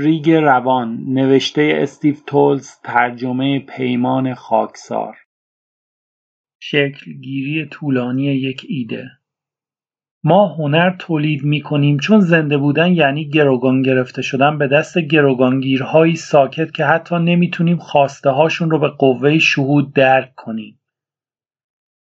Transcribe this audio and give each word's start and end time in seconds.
ریگ 0.00 0.30
روان 0.30 1.04
نوشته 1.08 1.72
استیو 1.74 2.14
تولز 2.26 2.70
ترجمه 2.84 3.58
پیمان 3.58 4.34
خاکسار 4.34 5.16
گیری 7.20 7.66
طولانی 7.66 8.24
یک 8.24 8.66
ایده 8.68 9.10
ما 10.24 10.46
هنر 10.46 10.96
تولید 10.98 11.44
می‌کنیم 11.44 11.98
چون 11.98 12.20
زنده 12.20 12.58
بودن 12.58 12.92
یعنی 12.92 13.28
گروگان 13.28 13.82
گرفته 13.82 14.22
شدن 14.22 14.58
به 14.58 14.68
دست 14.68 14.98
گروگانگیرهایی 14.98 16.16
ساکت 16.16 16.72
که 16.72 16.84
حتی 16.84 17.16
نمی‌تونیم 17.16 17.76
خواسته 17.76 18.30
هاشون 18.30 18.70
رو 18.70 18.78
به 18.78 18.88
قوه 18.88 19.38
شهود 19.38 19.94
درک 19.94 20.34
کنیم. 20.34 20.80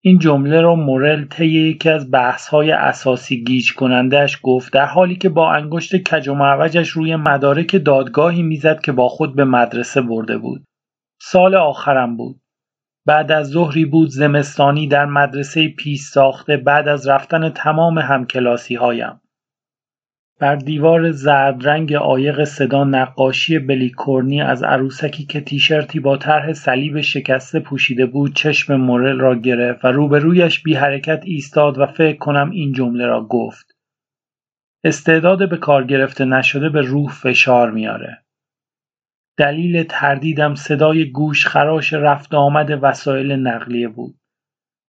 این 0.07 0.19
جمله 0.19 0.61
رو 0.61 0.75
مورل 0.75 1.25
طی 1.25 1.47
یکی 1.47 1.89
از 1.89 2.07
های 2.51 2.71
اساسی 2.71 3.43
گیج 3.43 3.73
کنندهش 3.73 4.39
گفت 4.43 4.73
در 4.73 4.85
حالی 4.85 5.15
که 5.15 5.29
با 5.29 5.51
انگشت 5.51 5.95
کج 5.95 6.27
و 6.27 6.33
معوجش 6.33 6.89
روی 6.89 7.15
مدارک 7.15 7.83
دادگاهی 7.85 8.43
می‌زد 8.43 8.81
که 8.81 8.91
با 8.91 9.07
خود 9.07 9.35
به 9.35 9.45
مدرسه 9.45 10.01
برده 10.01 10.37
بود. 10.37 10.65
سال 11.21 11.55
آخرم 11.55 12.17
بود. 12.17 12.41
بعد 13.05 13.31
از 13.31 13.47
ظهری 13.47 13.85
بود 13.85 14.09
زمستانی 14.09 14.87
در 14.87 15.05
مدرسه 15.05 15.67
پیش 15.67 16.01
ساخته 16.01 16.57
بعد 16.57 16.87
از 16.87 17.07
رفتن 17.07 17.49
تمام 17.49 17.99
هایم. 18.79 19.21
بر 20.39 20.55
دیوار 20.55 21.11
زرد 21.11 21.67
رنگ 21.67 21.93
عایق 21.93 22.43
صدا 22.43 22.83
نقاشی 22.83 23.59
بلیکورنی 23.59 24.41
از 24.41 24.63
عروسکی 24.63 25.25
که 25.25 25.41
تیشرتی 25.41 25.99
با 25.99 26.17
طرح 26.17 26.53
صلیب 26.53 27.01
شکسته 27.01 27.59
پوشیده 27.59 28.05
بود 28.05 28.35
چشم 28.35 28.75
مورل 28.75 29.19
را 29.19 29.35
گرفت 29.35 29.85
و 29.85 29.87
روبرویش 29.87 30.63
بی 30.63 30.73
حرکت 30.73 31.21
ایستاد 31.23 31.77
و 31.77 31.85
فکر 31.85 32.17
کنم 32.17 32.51
این 32.51 32.73
جمله 32.73 33.05
را 33.05 33.23
گفت 33.23 33.77
استعداد 34.83 35.49
به 35.49 35.57
کار 35.57 35.83
گرفته 35.83 36.25
نشده 36.25 36.69
به 36.69 36.81
روح 36.81 37.11
فشار 37.11 37.71
میاره 37.71 38.23
دلیل 39.37 39.83
تردیدم 39.83 40.55
صدای 40.55 41.11
گوش 41.11 41.47
خراش 41.47 41.93
رفت 41.93 42.33
آمد 42.33 42.79
وسایل 42.81 43.31
نقلیه 43.31 43.87
بود. 43.87 44.15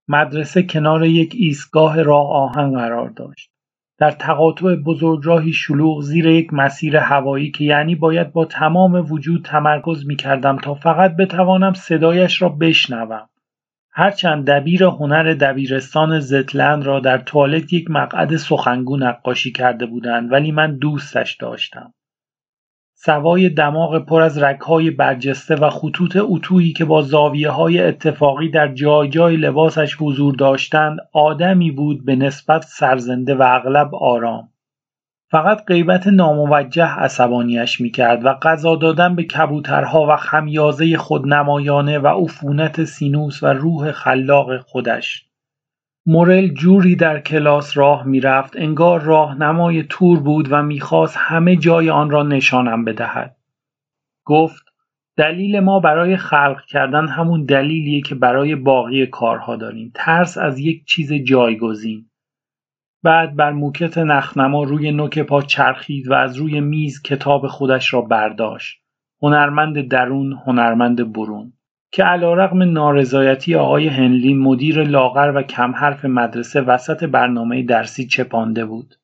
مدرسه 0.08 0.62
کنار 0.62 1.04
یک 1.04 1.32
ایستگاه 1.36 2.02
راه 2.02 2.30
آهن 2.32 2.72
قرار 2.72 3.08
داشت. 3.10 3.50
در 3.98 4.10
تقاطع 4.10 4.74
بزرگراهی 4.74 5.52
شلوغ 5.52 6.02
زیر 6.02 6.26
یک 6.26 6.52
مسیر 6.52 6.96
هوایی 6.96 7.50
که 7.50 7.64
یعنی 7.64 7.94
باید 7.94 8.32
با 8.32 8.44
تمام 8.44 9.12
وجود 9.12 9.44
تمرکز 9.44 10.06
می 10.06 10.16
کردم 10.16 10.56
تا 10.56 10.74
فقط 10.74 11.16
بتوانم 11.16 11.72
صدایش 11.72 12.42
را 12.42 12.48
بشنوم. 12.48 13.28
هرچند 13.90 14.50
دبیر 14.50 14.84
هنر 14.84 15.34
دبیرستان 15.34 16.20
زتلند 16.20 16.86
را 16.86 17.00
در 17.00 17.18
توالت 17.18 17.72
یک 17.72 17.90
مقعد 17.90 18.36
سخنگو 18.36 18.96
نقاشی 18.96 19.52
کرده 19.52 19.86
بودند 19.86 20.32
ولی 20.32 20.52
من 20.52 20.78
دوستش 20.78 21.36
داشتم. 21.36 21.94
سوای 23.00 23.48
دماغ 23.48 23.98
پر 23.98 24.22
از 24.22 24.38
رگهای 24.38 24.90
برجسته 24.90 25.54
و 25.54 25.70
خطوط 25.70 26.16
اتویی 26.20 26.72
که 26.72 26.84
با 26.84 27.02
های 27.50 27.82
اتفاقی 27.82 28.50
در 28.50 28.74
جای 28.74 29.08
جای 29.08 29.36
لباسش 29.36 29.96
حضور 30.00 30.34
داشتند 30.34 30.98
آدمی 31.12 31.70
بود 31.70 32.04
به 32.04 32.16
نسبت 32.16 32.62
سرزنده 32.62 33.34
و 33.34 33.42
اغلب 33.42 33.94
آرام. 33.94 34.48
فقط 35.30 35.64
غیبت 35.66 36.06
ناموجه 36.06 36.98
عصبانیش 36.98 37.80
می‌کرد 37.80 38.24
و 38.24 38.34
غذا 38.42 38.76
دادن 38.76 39.16
به 39.16 39.24
کبوترها 39.24 40.06
و 40.08 40.16
خمیازه 40.16 40.96
خودنمایانه 40.96 41.98
و 41.98 42.06
عفونت 42.06 42.84
سینوس 42.84 43.42
و 43.42 43.46
روح 43.46 43.92
خلاق 43.92 44.60
خودش. 44.60 45.27
مورل 46.06 46.48
جوری 46.48 46.96
در 46.96 47.20
کلاس 47.20 47.76
راه 47.76 48.06
می‌رفت 48.06 48.56
انگار 48.56 49.00
راهنمای 49.00 49.82
تور 49.82 50.20
بود 50.20 50.48
و 50.50 50.62
می‌خواست 50.62 51.16
همه 51.18 51.56
جای 51.56 51.90
آن 51.90 52.10
را 52.10 52.22
نشانم 52.22 52.84
بدهد. 52.84 53.36
گفت 54.24 54.64
دلیل 55.16 55.60
ما 55.60 55.80
برای 55.80 56.16
خلق 56.16 56.60
کردن 56.68 57.08
همون 57.08 57.44
دلیلیه 57.44 58.00
که 58.00 58.14
برای 58.14 58.54
باقی 58.54 59.06
کارها 59.06 59.56
داریم. 59.56 59.92
ترس 59.94 60.38
از 60.38 60.58
یک 60.58 60.84
چیز 60.84 61.12
جایگزین. 61.12 62.10
بعد 63.02 63.36
بر 63.36 63.52
موکت 63.52 63.98
نخنما 63.98 64.62
روی 64.62 64.90
نوک 64.90 65.18
پا 65.18 65.42
چرخید 65.42 66.08
و 66.08 66.14
از 66.14 66.36
روی 66.36 66.60
میز 66.60 67.02
کتاب 67.02 67.46
خودش 67.46 67.94
را 67.94 68.00
برداشت. 68.00 68.82
هنرمند 69.22 69.88
درون 69.88 70.32
هنرمند 70.46 71.12
برون. 71.12 71.52
که 71.92 72.04
علیرغم 72.04 72.62
نارضایتی 72.62 73.54
آقای 73.54 73.88
هنلی 73.88 74.34
مدیر 74.34 74.82
لاغر 74.82 75.32
و 75.34 75.42
کم 75.42 75.74
حرف 75.74 76.04
مدرسه 76.04 76.60
وسط 76.60 77.04
برنامه 77.04 77.62
درسی 77.62 78.06
چپانده 78.06 78.64
بود. 78.64 78.94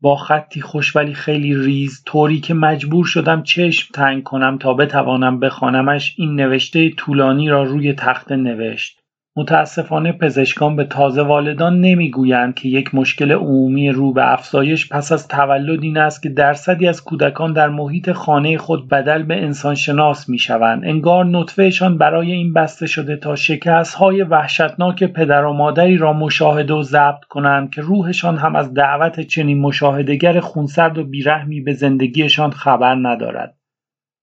با 0.00 0.16
خطی 0.16 0.60
خوش 0.60 0.96
ولی 0.96 1.14
خیلی 1.14 1.54
ریز 1.54 2.02
طوری 2.06 2.40
که 2.40 2.54
مجبور 2.54 3.04
شدم 3.04 3.42
چشم 3.42 3.92
تنگ 3.94 4.22
کنم 4.22 4.58
تا 4.58 4.74
بتوانم 4.74 5.40
بخوانمش 5.40 6.14
این 6.18 6.34
نوشته 6.34 6.90
طولانی 6.90 7.48
را 7.48 7.62
روی 7.62 7.92
تخته 7.92 8.36
نوشت. 8.36 9.00
متاسفانه 9.38 10.12
پزشکان 10.12 10.76
به 10.76 10.84
تازه 10.84 11.22
والدان 11.22 11.80
نمی‌گویند 11.80 12.54
که 12.54 12.68
یک 12.68 12.94
مشکل 12.94 13.32
عمومی 13.32 13.90
رو 13.90 14.12
به 14.12 14.32
افزایش 14.32 14.88
پس 14.88 15.12
از 15.12 15.28
تولد 15.28 15.82
این 15.82 15.98
است 15.98 16.22
که 16.22 16.28
درصدی 16.28 16.88
از 16.88 17.04
کودکان 17.04 17.52
در 17.52 17.68
محیط 17.68 18.12
خانه 18.12 18.58
خود 18.58 18.88
بدل 18.88 19.22
به 19.22 19.42
انسانشناس 19.42 20.28
می‌شوند. 20.28 20.84
انگار 20.84 21.24
نطفهشان 21.24 21.98
برای 21.98 22.32
این 22.32 22.52
بسته 22.52 22.86
شده 22.86 23.16
تا 23.16 23.36
شکست 23.36 23.94
های 23.94 24.22
وحشتناک 24.22 25.04
پدر 25.04 25.44
و 25.44 25.52
مادری 25.52 25.96
را 25.96 26.12
مشاهده 26.12 26.74
و 26.74 26.82
ضبط 26.82 27.24
کنند 27.28 27.70
که 27.70 27.80
روحشان 27.80 28.36
هم 28.36 28.56
از 28.56 28.74
دعوت 28.74 29.20
چنین 29.20 29.60
مشاهدگر 29.60 30.40
خونسرد 30.40 30.98
و 30.98 31.04
بیرحمی 31.04 31.60
به 31.60 31.72
زندگیشان 31.72 32.50
خبر 32.50 32.94
ندارد. 32.94 33.57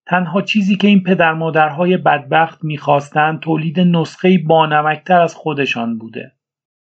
تنها 0.08 0.42
چیزی 0.42 0.76
که 0.76 0.88
این 0.88 1.04
پدر 1.04 1.34
مادرهای 1.34 1.98
بدبخت 1.98 2.64
می‌خواستند 2.64 3.40
تولید 3.40 3.80
نسخه 3.80 4.38
بانمکتر 4.38 5.22
از 5.22 5.36
خودشان 5.36 5.98
بوده. 5.98 6.32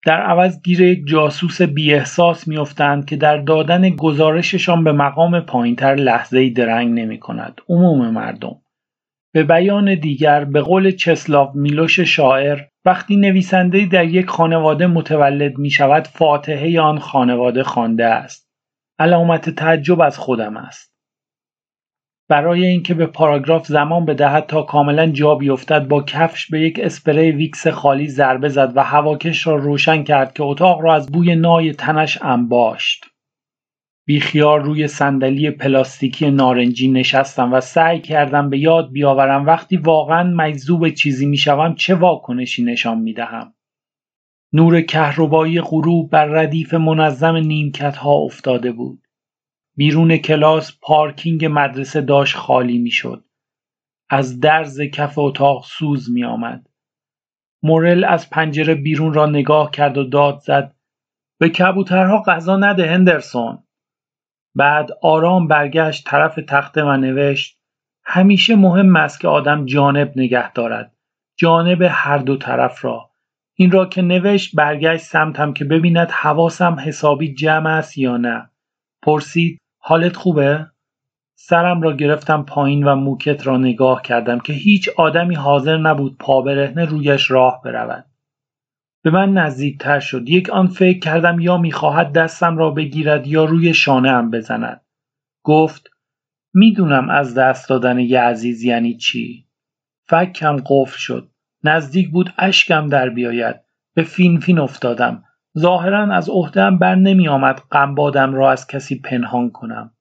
در 0.06 0.22
عوض 0.22 0.62
گیر 0.62 0.82
یک 0.82 1.08
جاسوس 1.08 1.62
بی 1.62 1.94
احساس 1.94 2.48
میافتند 2.48 3.06
که 3.06 3.16
در 3.16 3.38
دادن 3.38 3.90
گزارششان 3.90 4.84
به 4.84 4.92
مقام 4.92 5.40
پایینتر 5.40 5.96
لحظه 5.96 6.40
ای 6.40 6.50
درنگ 6.50 7.00
نمی 7.00 7.20
کند. 7.20 7.62
عموم 7.70 8.10
مردم. 8.10 8.56
به 9.34 9.44
بیان 9.44 9.96
دیگر 9.96 10.46
به 10.46 10.62
قول 10.62 10.92
چسلاو 10.92 11.52
میلوش 11.56 12.00
شاعر 12.00 12.60
وقتی 12.86 13.16
نویسنده 13.16 13.86
در 13.86 14.06
یک 14.06 14.30
خانواده 14.30 14.88
متولد 14.88 15.58
می 15.58 15.70
شود 15.70 16.08
فاتحه 16.08 16.82
آن 16.82 17.00
خانواده 17.00 17.64
خوانده 17.64 18.06
است. 18.06 18.50
علامت 19.00 19.50
تعجب 19.50 20.02
از 20.02 20.18
خودم 20.18 20.58
است. 20.58 20.95
برای 22.30 22.66
اینکه 22.66 22.94
به 22.94 23.06
پاراگراف 23.06 23.68
زمان 23.68 24.06
بدهد 24.06 24.46
تا 24.46 24.62
کاملا 24.62 25.08
جا 25.08 25.36
بیفتد 25.36 25.88
با 25.88 26.04
کفش 26.04 26.52
به 26.52 26.62
یک 26.62 26.80
اسپری 26.80 27.32
ویکس 27.32 27.68
خالی 27.68 28.08
ضربه 28.08 28.50
زد 28.50 28.72
و 28.76 28.84
هواکش 28.84 29.48
را 29.48 29.56
روشن 29.56 30.04
کرد 30.04 30.34
که 30.34 30.44
اتاق 30.44 30.82
را 30.82 30.96
از 30.96 31.12
بوی 31.12 31.36
نای 31.36 31.74
تنش 31.74 32.22
انباشت. 32.22 33.06
بیخیار 34.08 34.62
روی 34.62 34.88
صندلی 34.88 35.52
پلاستیکی 35.52 36.32
نارنجی 36.32 36.88
نشستم 36.88 37.54
و 37.54 37.62
سعی 37.62 38.00
کردم 38.00 38.50
به 38.50 38.60
یاد 38.60 38.92
بیاورم 38.92 39.46
وقتی 39.46 39.78
واقعا 39.78 40.24
مجذوب 40.24 40.90
چیزی 40.90 41.26
می‌شوم 41.26 41.76
چه 41.76 41.96
واکنشی 41.96 42.64
نشان 42.64 43.00
می‌دهم. 43.00 43.54
نور 44.54 44.82
کهربایی 44.82 45.62
غروب 45.62 46.10
بر 46.10 46.26
ردیف 46.26 46.74
منظم 46.74 47.36
نیمکت 47.36 47.96
ها 47.96 48.14
افتاده 48.14 48.72
بود. 48.72 49.05
بیرون 49.76 50.18
کلاس 50.18 50.80
پارکینگ 50.82 51.46
مدرسه 51.46 52.02
داشت 52.02 52.36
خالی 52.36 52.78
می‌شد. 52.78 53.26
از 54.10 54.40
درز 54.40 54.82
کف 54.82 55.14
اتاق 55.18 55.66
سوز 55.66 56.12
می 56.12 56.24
آمد. 56.24 56.70
مورل 57.64 58.04
از 58.04 58.30
پنجره 58.30 58.76
بیرون 58.76 59.14
را 59.14 59.26
نگاه 59.26 59.72
کرد 59.72 59.98
و 59.98 60.04
داد 60.04 60.40
زد 60.40 60.76
به 61.40 61.50
کبوترها 61.50 62.24
غذا 62.28 62.58
نده 62.58 62.92
هندرسون 62.92 63.64
بعد 64.56 64.90
آرام 65.02 65.48
برگشت 65.48 66.06
طرف 66.08 66.40
تخته 66.48 66.84
و 66.84 66.98
نوشت 66.98 67.60
همیشه 68.04 68.56
مهم 68.56 68.96
است 68.96 69.20
که 69.20 69.28
آدم 69.28 69.66
جانب 69.66 70.14
نگه 70.16 70.52
دارد 70.52 70.96
جانب 71.38 71.82
هر 71.82 72.18
دو 72.18 72.38
طرف 72.38 72.86
را 72.86 73.12
این 73.56 73.72
را 73.72 73.86
که 73.86 74.02
نوشت 74.02 74.56
برگشت 74.56 75.04
سمتم 75.04 75.54
که 75.54 75.66
ببیند 75.66 76.12
حواسم 76.12 76.80
حسابی 76.80 77.34
جمع 77.34 77.70
است 77.70 77.98
یا 77.98 78.18
نه 78.18 78.50
پرسید 79.02 79.58
حالت 79.88 80.16
خوبه؟ 80.16 80.68
سرم 81.36 81.82
را 81.82 81.94
گرفتم 81.96 82.44
پایین 82.44 82.84
و 82.84 82.96
موکت 82.96 83.48
را 83.48 83.58
نگاه 83.58 84.02
کردم 84.02 84.40
که 84.40 84.54
هیچ 84.54 84.90
آدمی 84.98 85.36
حاضر 85.36 85.78
نبود 85.78 86.18
پا 86.18 86.42
برهنه 86.42 86.86
رویش 86.86 87.32
راه 87.32 87.62
برود. 87.66 88.06
به 89.04 89.12
من 89.12 89.34
نزدیکتر 89.34 90.00
شد. 90.00 90.30
یک 90.30 90.50
آن 90.50 90.68
فکر 90.68 91.00
کردم 91.00 91.40
یا 91.40 91.58
می‌خواهد 91.58 92.14
دستم 92.14 92.58
را 92.58 92.70
بگیرد 92.72 93.28
یا 93.28 93.46
روی 93.46 93.74
شانه 93.74 94.12
هم 94.12 94.32
بزند. 94.32 94.82
گفت 95.44 95.90
می‌دونم 96.54 97.10
از 97.10 97.36
دست 97.36 97.70
دادن 97.70 98.00
یه 98.00 98.20
عزیز 98.20 98.64
یعنی 98.64 98.98
چی. 98.98 99.46
فکم 100.08 100.58
قفل 100.66 100.98
شد. 100.98 101.32
نزدیک 101.64 102.10
بود 102.10 102.34
اشکم 102.38 102.88
در 102.88 103.10
بیاید. 103.10 103.56
به 103.94 104.04
فین 104.04 104.40
فین 104.40 104.60
افتادم. 104.60 105.24
ظاهرا 105.60 106.16
از 106.16 106.30
عهدهام 106.30 106.78
بر 106.78 106.96
نمی 106.96 107.28
آمد 107.28 107.62
غمبادم 107.72 108.34
را 108.34 108.52
از 108.52 108.68
کسی 108.68 109.00
پنهان 109.00 109.50
کنم. 109.50 109.92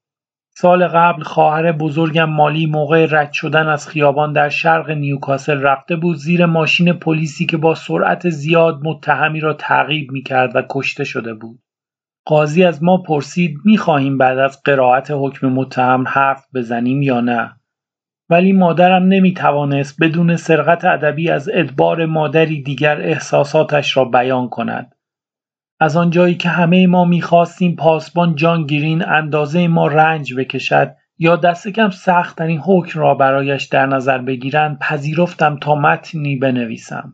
سال 0.56 0.88
قبل 0.88 1.22
خواهر 1.22 1.72
بزرگم 1.72 2.30
مالی 2.30 2.66
موقع 2.66 3.06
رد 3.10 3.32
شدن 3.32 3.68
از 3.68 3.88
خیابان 3.88 4.32
در 4.32 4.48
شرق 4.48 4.90
نیوکاسل 4.90 5.60
رفته 5.60 5.96
بود 5.96 6.16
زیر 6.16 6.46
ماشین 6.46 6.92
پلیسی 6.92 7.46
که 7.46 7.56
با 7.56 7.74
سرعت 7.74 8.28
زیاد 8.28 8.80
متهمی 8.84 9.40
را 9.40 9.54
تعقیب 9.54 10.12
می 10.12 10.22
کرد 10.22 10.56
و 10.56 10.62
کشته 10.70 11.04
شده 11.04 11.34
بود. 11.34 11.58
قاضی 12.26 12.64
از 12.64 12.82
ما 12.82 12.96
پرسید 12.96 13.58
می 13.64 13.76
خواهیم 13.76 14.18
بعد 14.18 14.38
از 14.38 14.62
قرائت 14.62 15.08
حکم 15.10 15.46
متهم 15.46 16.04
حرف 16.08 16.46
بزنیم 16.54 17.02
یا 17.02 17.20
نه 17.20 17.50
ولی 18.30 18.52
مادرم 18.52 19.02
نمی 19.02 19.34
توانست 19.34 20.02
بدون 20.02 20.36
سرقت 20.36 20.84
ادبی 20.84 21.30
از 21.30 21.50
ادبار 21.52 22.06
مادری 22.06 22.62
دیگر 22.62 23.00
احساساتش 23.00 23.96
را 23.96 24.04
بیان 24.04 24.48
کند 24.48 24.94
از 25.80 25.96
آنجایی 25.96 26.34
که 26.34 26.48
همه 26.48 26.86
ما 26.86 27.04
می‌خواستیم 27.04 27.76
پاسبان 27.76 28.34
جان 28.34 28.66
گیرین 28.66 29.04
اندازه 29.04 29.68
ما 29.68 29.86
رنج 29.86 30.34
بکشد 30.34 30.94
یا 31.18 31.36
دست 31.36 31.68
کم 31.68 31.90
سختترین 31.90 32.58
حکم 32.58 33.00
را 33.00 33.14
برایش 33.14 33.64
در 33.64 33.86
نظر 33.86 34.18
بگیرند 34.18 34.78
پذیرفتم 34.78 35.56
تا 35.56 35.74
متنی 35.74 36.36
بنویسم. 36.36 37.12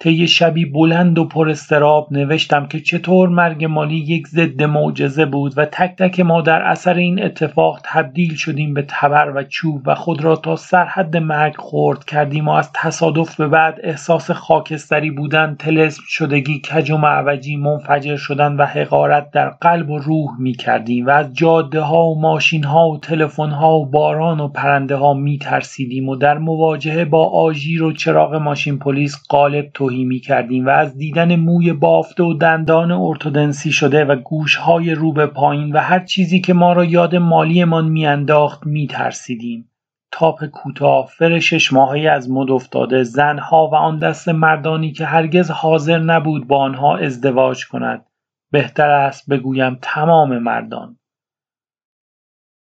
طی 0.00 0.28
شبی 0.28 0.64
بلند 0.64 1.18
و 1.18 1.24
پر 1.24 1.48
استراب 1.48 2.08
نوشتم 2.10 2.66
که 2.66 2.80
چطور 2.80 3.28
مرگ 3.28 3.64
مالی 3.64 3.96
یک 3.96 4.28
ضد 4.28 4.62
معجزه 4.62 5.26
بود 5.26 5.52
و 5.56 5.64
تک 5.64 5.96
تک 5.96 6.20
ما 6.20 6.40
در 6.40 6.62
اثر 6.62 6.94
این 6.94 7.22
اتفاق 7.22 7.80
تبدیل 7.84 8.34
شدیم 8.34 8.74
به 8.74 8.84
تبر 8.88 9.32
و 9.34 9.42
چوب 9.42 9.82
و 9.86 9.94
خود 9.94 10.24
را 10.24 10.36
تا 10.36 10.56
سرحد 10.56 11.16
مرگ 11.16 11.56
خورد 11.56 12.04
کردیم 12.04 12.48
و 12.48 12.50
از 12.50 12.70
تصادف 12.74 13.36
به 13.36 13.48
بعد 13.48 13.80
احساس 13.82 14.30
خاکستری 14.30 15.10
بودن 15.10 15.56
تلسم 15.58 16.02
شدگی 16.08 16.60
کج 16.60 16.90
و 16.90 16.96
معوجی 16.96 17.56
منفجر 17.56 18.16
شدن 18.16 18.56
و 18.56 18.64
حقارت 18.64 19.30
در 19.30 19.48
قلب 19.50 19.90
و 19.90 19.98
روح 19.98 20.30
می 20.38 20.52
کردیم 20.52 21.06
و 21.06 21.10
از 21.10 21.34
جاده 21.34 21.80
ها 21.80 22.06
و 22.06 22.20
ماشین 22.20 22.64
ها 22.64 22.88
و 22.88 22.98
تلفن 22.98 23.50
ها 23.50 23.78
و 23.78 23.86
باران 23.86 24.40
و 24.40 24.48
پرنده 24.48 24.96
ها 24.96 25.14
می 25.14 25.38
ترسیدیم 25.38 26.08
و 26.08 26.16
در 26.16 26.38
مواجهه 26.38 27.04
با 27.04 27.30
آژیر 27.30 27.82
و 27.82 27.92
چراغ 27.92 28.34
ماشین 28.34 28.78
پلیس 28.78 29.16
قالب 29.28 29.70
توهی 29.84 30.04
می 30.04 30.20
کردیم 30.20 30.66
و 30.66 30.68
از 30.68 30.96
دیدن 30.96 31.36
موی 31.36 31.72
بافته 31.72 32.22
و 32.22 32.34
دندان 32.34 32.92
ارتودنسی 32.92 33.72
شده 33.72 34.04
و 34.04 34.16
گوشهای 34.16 34.94
رو 34.94 35.12
به 35.12 35.26
پایین 35.26 35.72
و 35.72 35.78
هر 35.78 36.04
چیزی 36.04 36.40
که 36.40 36.52
ما 36.52 36.72
را 36.72 36.84
یاد 36.84 37.16
مالیمان 37.16 37.88
میانداخت 37.88 38.66
می 38.66 38.86
ترسیدیم. 38.86 39.70
تاپ 40.12 40.44
کوتاه 40.44 41.06
فر 41.18 41.38
شش 41.38 41.72
ماهی 41.72 42.08
از 42.08 42.30
مد 42.30 42.50
افتاده 42.50 43.02
زنها 43.02 43.68
و 43.68 43.74
آن 43.74 43.98
دست 43.98 44.28
مردانی 44.28 44.92
که 44.92 45.04
هرگز 45.04 45.50
حاضر 45.50 45.98
نبود 45.98 46.46
با 46.46 46.58
آنها 46.58 46.96
ازدواج 46.96 47.66
کند 47.66 48.06
بهتر 48.52 48.90
است 48.90 49.30
بگویم 49.30 49.78
تمام 49.82 50.38
مردان 50.38 50.98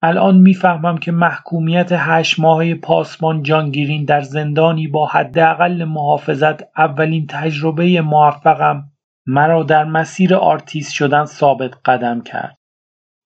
الان 0.02 0.38
می‌فهمم 0.38 0.98
که 0.98 1.12
محکومیت 1.12 1.90
هشت 1.92 2.40
ماهه 2.40 2.76
پاسبان 2.76 3.44
جانگیرین 3.44 4.06
در 4.06 4.22
زندانی 4.22 4.88
با 4.88 5.06
حداقل 5.06 5.84
محافظت 5.84 6.64
اولین 6.78 7.28
تجربه 7.30 8.02
موفقم. 8.02 8.92
مرا 9.26 9.64
در 9.64 9.84
مسیر 9.84 10.36
آرتیست 10.36 10.94
شدن 10.94 11.26
ثابت 11.26 11.72
قدم 11.86 12.22
کرد. 12.22 12.58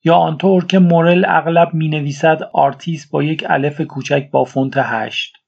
یا 0.03 0.15
آنطور 0.15 0.65
که 0.65 0.79
مورل 0.79 1.25
اغلب 1.27 1.73
می 1.73 1.89
نویسد 1.89 2.43
آرتیست 2.53 3.11
با 3.11 3.23
یک 3.23 3.45
الف 3.49 3.81
کوچک 3.81 4.29
با 4.31 4.43
فونت 4.43 4.73
هشت. 4.77 5.40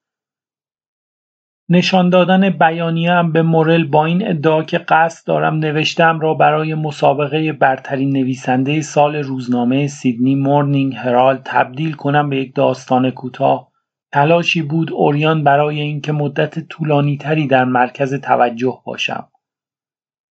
نشان 1.73 2.09
دادن 2.09 2.49
بیانیه‌ام 2.49 3.31
به 3.31 3.41
مورل 3.41 3.83
با 3.83 4.05
این 4.05 4.27
ادعا 4.27 4.63
که 4.63 4.77
قصد 4.77 5.27
دارم 5.27 5.55
نوشتم 5.55 6.19
را 6.19 6.33
برای 6.33 6.75
مسابقه 6.75 7.53
برترین 7.53 8.17
نویسنده 8.17 8.81
سال 8.81 9.15
روزنامه 9.15 9.87
سیدنی 9.87 10.35
مورنینگ 10.35 10.95
هرالد 10.95 11.41
تبدیل 11.45 11.93
کنم 11.93 12.29
به 12.29 12.37
یک 12.37 12.55
داستان 12.55 13.11
کوتاه. 13.11 13.71
تلاشی 14.11 14.61
بود 14.61 14.91
عریان 14.91 15.44
برای 15.43 15.81
اینکه 15.81 16.11
مدت 16.11 16.59
طولانی 16.59 17.17
تری 17.17 17.47
در 17.47 17.65
مرکز 17.65 18.13
توجه 18.13 18.81
باشم. 18.85 19.27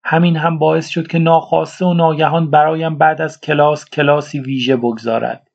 همین 0.05 0.37
هم 0.37 0.59
باعث 0.59 0.89
شد 0.89 1.07
که 1.07 1.19
ناخواسته 1.19 1.85
و 1.85 1.95
ناگهان 1.95 2.51
برایم 2.51 2.99
بعد 2.99 3.23
از 3.23 3.41
کلاس 3.41 3.91
کلاسی 3.91 4.41
ویژه 4.41 4.77
بگذارد. 4.77 5.49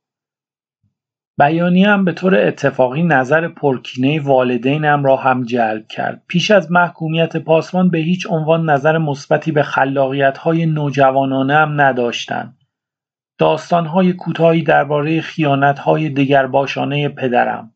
بیانیه‌ام 1.39 2.05
به 2.05 2.11
طور 2.11 2.35
اتفاقی 2.35 3.03
نظر 3.03 3.47
پرکینه 3.47 4.21
والدینم 4.21 5.03
را 5.03 5.15
هم 5.15 5.43
جلب 5.43 5.87
کرد. 5.87 6.21
پیش 6.27 6.51
از 6.51 6.71
محکومیت 6.71 7.37
پاسبان 7.37 7.89
به 7.89 7.97
هیچ 7.97 8.27
عنوان 8.29 8.69
نظر 8.69 8.97
مثبتی 8.97 9.51
به 9.51 9.63
خلاقیت‌های 9.63 10.65
نوجوانانه‌ام 10.65 11.81
نداشتند. 11.81 12.57
داستان‌های 13.37 14.13
کوتاهی 14.13 14.61
درباره 14.61 15.21
خیانت‌های 15.21 16.09
دگرباشانه 16.09 17.09
پدرم. 17.09 17.73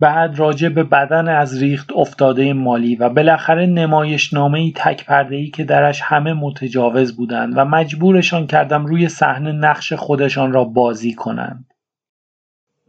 بعد 0.00 0.38
راجع 0.38 0.68
به 0.68 0.84
بدن 0.84 1.28
از 1.28 1.62
ریخت 1.62 1.92
افتاده 1.92 2.52
مالی 2.52 2.96
و 2.96 3.08
بالاخره 3.08 3.66
نمایشنامه‌ای 3.66 4.72
تک 4.76 5.06
پرده‌ای 5.06 5.50
که 5.50 5.64
درش 5.64 6.00
همه 6.04 6.32
متجاوز 6.32 7.16
بودند 7.16 7.52
و 7.56 7.64
مجبورشان 7.64 8.46
کردم 8.46 8.86
روی 8.86 9.08
صحنه 9.08 9.52
نقش 9.52 9.92
خودشان 9.92 10.52
را 10.52 10.64
بازی 10.64 11.14
کنند. 11.14 11.64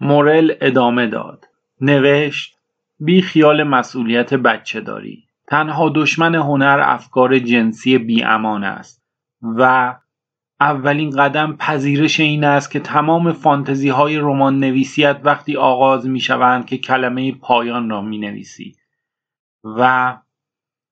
مورل 0.02 0.54
ادامه 0.62 1.08
داد. 1.08 1.46
نوشت 1.82 2.58
بی 3.00 3.22
خیال 3.22 3.64
مسئولیت 3.64 4.34
بچه 4.34 4.82
داری. 4.82 5.24
تنها 5.48 5.90
دشمن 5.90 6.36
هنر 6.36 6.82
افکار 6.84 7.40
جنسی 7.40 7.98
بی 7.98 8.24
امان 8.24 8.64
است 8.64 9.04
و 9.42 9.96
اولین 10.60 11.10
قدم 11.10 11.56
پذیرش 11.56 12.20
این 12.20 12.44
است 12.44 12.72
که 12.72 12.80
تمام 12.80 13.32
فانتزی 13.32 13.90
های 13.90 14.18
رمان 14.18 14.60
نویسیت 14.60 15.22
وقتی 15.24 15.58
آغاز 15.58 16.08
می 16.08 16.20
شوند 16.20 16.66
که 16.66 16.78
کلمه 16.78 17.32
پایان 17.32 17.90
را 17.90 18.02
می 18.02 18.18
نویسی 18.18 18.76
و 19.64 20.18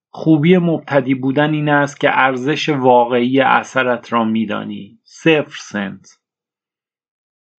خوبی 0.10 0.58
مبتدی 0.58 1.16
بودن 1.16 1.54
این 1.54 1.70
است 1.70 2.00
که 2.00 2.10
ارزش 2.20 2.70
واقعی 2.70 3.42
اثرت 3.42 4.14
را 4.14 4.24
میدانی. 4.24 5.00
صفر 5.04 5.58
سنت. 5.60 6.08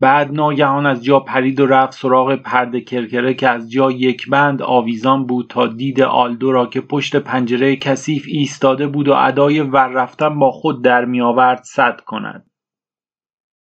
بعد 0.00 0.33
ناگهان 0.33 0.87
از 0.87 1.05
جا 1.05 1.21
پرید 1.21 1.61
و 1.61 1.67
رفت 1.67 1.93
سراغ 1.93 2.35
پرده 2.35 2.81
کرکره 2.81 3.35
که 3.35 3.49
از 3.49 3.71
جا 3.71 3.90
یک 3.90 4.28
بند 4.28 4.62
آویزان 4.62 5.26
بود 5.26 5.47
تا 5.50 5.67
دید 5.67 6.00
آلدو 6.00 6.52
را 6.52 6.67
که 6.67 6.81
پشت 6.81 7.17
پنجره 7.17 7.76
کثیف 7.76 8.25
ایستاده 8.28 8.87
بود 8.87 9.09
و 9.09 9.14
ادای 9.14 9.61
ور 9.61 9.88
رفتن 9.88 10.38
با 10.38 10.50
خود 10.50 10.85
در 10.85 11.05
می 11.05 11.21
آورد 11.21 11.62
صد 11.62 12.00
کند. 12.00 12.50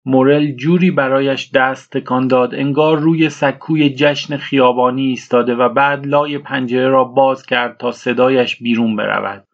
مورل 0.05 0.51
جوری 0.51 0.91
برایش 0.91 1.51
دست 1.51 1.97
تکان 1.97 2.27
داد 2.27 2.55
انگار 2.55 2.99
روی 2.99 3.29
سکوی 3.29 3.89
جشن 3.89 4.37
خیابانی 4.37 5.05
ایستاده 5.05 5.55
و 5.55 5.69
بعد 5.69 6.05
لای 6.05 6.37
پنجره 6.37 6.87
را 6.87 7.03
باز 7.03 7.45
کرد 7.45 7.77
تا 7.77 7.91
صدایش 7.91 8.55
بیرون 8.55 8.95
برود. 8.95 9.47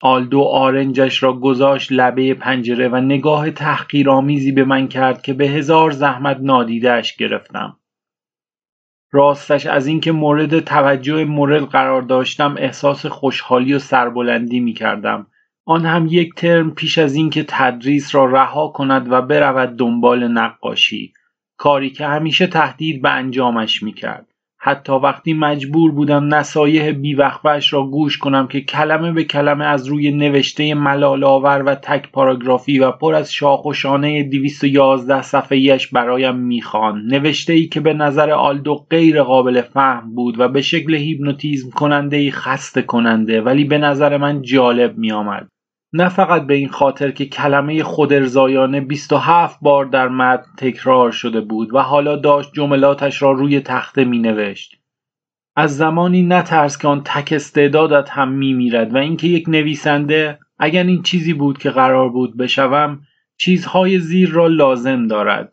آلدو 0.00 0.40
آرنجش 0.40 1.22
را 1.22 1.32
گذاشت 1.32 1.92
لبه 1.92 2.34
پنجره 2.34 2.88
و 2.88 2.96
نگاه 2.96 3.50
تحقیرآمیزی 3.50 4.52
به 4.52 4.64
من 4.64 4.88
کرد 4.88 5.22
که 5.22 5.32
به 5.32 5.48
هزار 5.48 5.90
زحمت 5.90 6.36
نادیدهش 6.40 7.16
گرفتم. 7.16 7.76
راستش 9.12 9.66
از 9.66 9.86
اینکه 9.86 10.12
مورد 10.12 10.60
توجه 10.60 11.24
مورد 11.24 11.62
قرار 11.62 12.02
داشتم 12.02 12.54
احساس 12.58 13.06
خوشحالی 13.06 13.74
و 13.74 13.78
سربلندی 13.78 14.60
می 14.60 14.72
کردم. 14.72 15.26
آن 15.64 15.86
هم 15.86 16.06
یک 16.10 16.34
ترم 16.34 16.70
پیش 16.70 16.98
از 16.98 17.14
اینکه 17.14 17.44
تدریس 17.48 18.14
را 18.14 18.24
رها 18.24 18.68
کند 18.68 19.12
و 19.12 19.22
برود 19.22 19.76
دنبال 19.76 20.28
نقاشی 20.28 21.12
کاری 21.56 21.90
که 21.90 22.06
همیشه 22.06 22.46
تهدید 22.46 23.02
به 23.02 23.10
انجامش 23.10 23.82
می 23.82 23.92
کرد. 23.92 24.29
حتی 24.62 24.92
وقتی 24.92 25.32
مجبور 25.32 25.92
بودم 25.92 26.34
نصایح 26.34 26.92
بیوقفش 26.92 27.72
را 27.72 27.82
گوش 27.86 28.18
کنم 28.18 28.46
که 28.46 28.60
کلمه 28.60 29.12
به 29.12 29.24
کلمه 29.24 29.64
از 29.64 29.86
روی 29.86 30.10
نوشته 30.10 30.74
ملالآور 30.74 31.62
و 31.62 31.74
تک 31.74 32.12
پاراگرافی 32.12 32.78
و 32.78 32.90
پر 32.90 33.14
از 33.14 33.32
شاخ 33.32 33.64
و 33.64 33.72
شانه 33.72 34.22
211 34.22 35.22
صفحه‌ایش 35.22 35.86
برایم 35.86 36.36
می‌خوان. 36.36 37.02
نوشته 37.06 37.52
ای 37.52 37.66
که 37.66 37.80
به 37.80 37.94
نظر 37.94 38.30
آلدو 38.30 38.74
غیر 38.90 39.22
قابل 39.22 39.60
فهم 39.60 40.14
بود 40.14 40.40
و 40.40 40.48
به 40.48 40.62
شکل 40.62 40.94
هیپنوتیزم 40.94 41.70
کننده 41.70 42.30
خسته 42.30 42.82
کننده 42.82 43.40
ولی 43.42 43.64
به 43.64 43.78
نظر 43.78 44.16
من 44.16 44.42
جالب 44.42 44.98
میآمد. 44.98 45.48
نه 45.92 46.08
فقط 46.08 46.46
به 46.46 46.54
این 46.54 46.68
خاطر 46.68 47.10
که 47.10 47.26
کلمه 47.26 47.82
خودارضایانه 47.82 48.80
27 48.80 49.58
بار 49.62 49.84
در 49.84 50.08
متن 50.08 50.50
تکرار 50.56 51.10
شده 51.10 51.40
بود 51.40 51.74
و 51.74 51.78
حالا 51.78 52.16
داشت 52.16 52.52
جملاتش 52.52 53.22
را 53.22 53.32
روی 53.32 53.60
تخته 53.60 54.04
می 54.04 54.18
نوشت. 54.18 54.76
از 55.56 55.76
زمانی 55.76 56.22
نترس 56.22 56.78
که 56.78 56.88
آن 56.88 57.02
تک 57.04 57.32
استعدادت 57.32 58.10
هم 58.10 58.32
می 58.32 58.52
میرد 58.52 58.94
و 58.94 58.96
اینکه 58.96 59.28
یک 59.28 59.48
نویسنده 59.48 60.38
اگر 60.58 60.84
این 60.84 61.02
چیزی 61.02 61.32
بود 61.32 61.58
که 61.58 61.70
قرار 61.70 62.08
بود 62.08 62.36
بشوم 62.36 63.00
چیزهای 63.36 63.98
زیر 63.98 64.30
را 64.30 64.46
لازم 64.46 65.06
دارد 65.06 65.52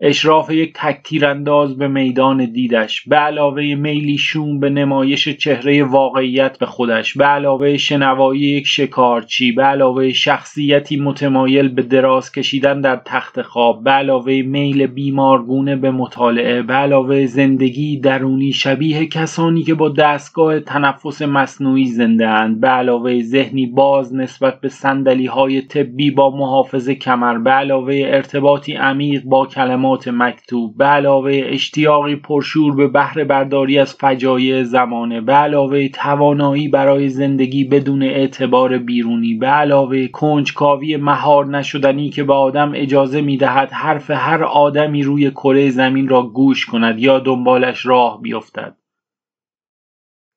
اشراف 0.00 0.50
یک 0.50 0.72
تک 0.74 1.02
تیرانداز 1.04 1.76
به 1.76 1.88
میدان 1.88 2.44
دیدش 2.44 3.02
به 3.08 3.16
علاوه 3.16 3.62
میلی 3.62 4.18
شوم 4.18 4.60
به 4.60 4.70
نمایش 4.70 5.28
چهره 5.28 5.84
واقعیت 5.84 6.58
به 6.58 6.66
خودش 6.66 7.14
به 7.14 7.24
علاوه 7.24 7.76
شنوایی 7.76 8.40
یک 8.40 8.66
شکارچی 8.66 9.52
به 9.52 9.62
علاوه 9.62 10.12
شخصیتی 10.12 10.96
متمایل 10.96 11.68
به 11.68 11.82
دراز 11.82 12.32
کشیدن 12.32 12.80
در 12.80 13.00
تخت 13.04 13.42
خواب 13.42 13.84
به 13.84 13.90
علاوه 13.90 14.42
میل 14.42 14.86
بیمارگونه 14.86 15.76
به 15.76 15.90
مطالعه 15.90 16.62
به 16.62 16.74
علاوه 16.74 17.26
زندگی 17.26 18.00
درونی 18.00 18.52
شبیه 18.52 19.06
کسانی 19.06 19.62
که 19.62 19.74
با 19.74 19.88
دستگاه 19.88 20.60
تنفس 20.60 21.22
مصنوعی 21.22 21.86
زنده 21.86 22.28
اند 22.28 22.60
به 22.60 22.68
علاوه 22.68 23.22
ذهنی 23.22 23.66
باز 23.66 24.14
نسبت 24.14 24.60
به 24.60 24.68
سندلی 24.68 25.26
های 25.26 25.62
طبی 25.62 26.10
با 26.10 26.30
محافظ 26.30 26.90
کمر 26.90 27.38
به 27.38 27.50
علاوه 27.50 28.02
ارتباطی 28.06 28.72
عمیق 28.72 29.22
با 29.24 29.46
کلمات 29.46 29.85
مکتوب. 30.08 30.76
به 30.76 30.84
علاوه 30.84 31.42
اشتیاقی 31.44 32.16
پرشور 32.16 32.74
به 32.74 32.88
بهره 32.88 33.24
برداری 33.24 33.78
از 33.78 33.94
فجایع 33.94 34.62
زمانه 34.62 35.20
به 35.20 35.32
علاوه 35.32 35.88
توانایی 35.88 36.68
برای 36.68 37.08
زندگی 37.08 37.64
بدون 37.64 38.02
اعتبار 38.02 38.78
بیرونی. 38.78 39.34
به 39.34 39.46
علاوه 39.46 40.06
کنجکاوی 40.06 40.96
مهار 40.96 41.46
نشدنی 41.46 42.10
که 42.10 42.24
به 42.24 42.34
آدم 42.34 42.72
اجازه 42.74 43.20
می‌دهد 43.20 43.72
حرف 43.72 44.10
هر 44.10 44.44
آدمی 44.44 45.02
روی 45.02 45.30
کره 45.30 45.70
زمین 45.70 46.08
را 46.08 46.22
گوش 46.22 46.66
کند 46.66 46.98
یا 46.98 47.18
دنبالش 47.18 47.86
راه 47.86 48.22
بیفتد. 48.22 48.76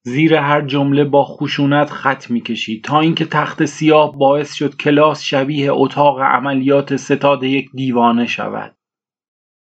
زیر 0.03 0.36
هر 0.36 0.62
جمله 0.62 1.03
با 1.03 1.24
خشونت 1.25 1.89
خط 1.89 2.32
می‌کشید. 2.32 2.84
تا 2.84 3.00
اینکه 3.00 3.25
تخت 3.25 3.65
سیاه 3.65 4.18
باعث 4.18 4.53
شد 4.53 4.77
کلاس 4.77 5.24
شبیه 5.24 5.70
اتاق 5.72 6.22
عملیات 6.22 6.96
ستاد 6.96 7.44
یک 7.44 7.70
دیوانه 7.74 8.25
شود. 8.25 8.78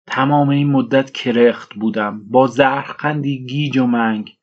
تمام 0.08 0.48
این 0.48 0.70
مدت 0.70 1.10
کرخت 1.10 1.74
بودم. 1.74 2.22
با 2.30 2.46
زهرخندی 2.46 3.46
گیج 3.46 3.78
و 3.78 3.86
منگ. 3.86 4.36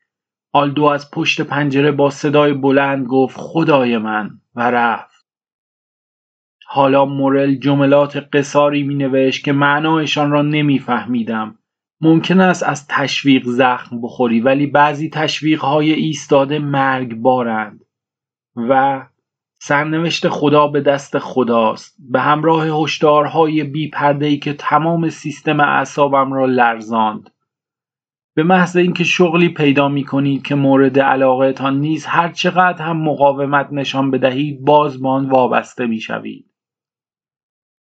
آلدو 0.54 0.84
از 0.84 1.12
پشت 1.12 1.42
پنجره 1.42 1.92
با 1.92 2.10
صدای 2.10 2.54
بلند 2.54 3.06
گفت 3.06 3.38
خدای 3.40 3.98
من. 3.98 4.30
و 4.56 4.72
رفت. 4.72 5.26
حالا 6.68 7.06
مورل 7.06 7.56
جملات 7.56 8.18
قصاری 8.34 8.84
می 8.84 8.96
نوشت 8.96 9.44
که 9.44 9.52
معنایشان 9.52 10.32
را 10.32 10.42
نمیفهمیدم. 10.42 11.58
ممکن 12.02 12.40
است 12.40 12.64
از 12.64 12.88
تشویق 12.88 13.46
زخم 13.46 14.02
بخوری 14.02 14.40
ولی 14.40 14.68
بعضی 14.68 15.10
تشویق 15.10 15.62
های 15.62 15.94
ایستاده 15.94 16.60
مرگبارند 16.60 17.86
و 18.56 19.06
سرنوشت 19.68 20.30
خدا 20.30 20.68
به 20.68 20.82
دست 20.82 21.20
خداست. 21.20 21.96
به 22.00 22.22
همراه 22.22 22.84
هشدارهای 22.84 23.64
بی 23.64 23.92
ای 24.22 24.38
که 24.38 24.54
تمام 24.54 25.10
سیستم 25.10 25.60
اعصابم 25.60 26.34
را 26.34 26.46
لرزاند. 26.46 27.30
به 28.36 28.44
محض 28.44 28.78
اینکه 28.78 29.04
شغلی 29.04 29.50
پیدا 29.50 29.90
می 29.90 30.04
کنید 30.04 30.44
که 30.44 30.56
مورد 30.56 31.00
علاقهتان 31.00 31.80
نیست 31.80 32.06
هر 32.10 32.32
چقدر 32.32 32.86
هم 32.86 33.02
مقاومت 33.02 33.68
نشان 33.72 34.12
بدهید 34.12 34.66
باز 34.66 35.02
به 35.02 35.10
آن 35.10 35.30
وابسته 35.30 35.86
می 35.86 36.00
شوید. 36.00 36.52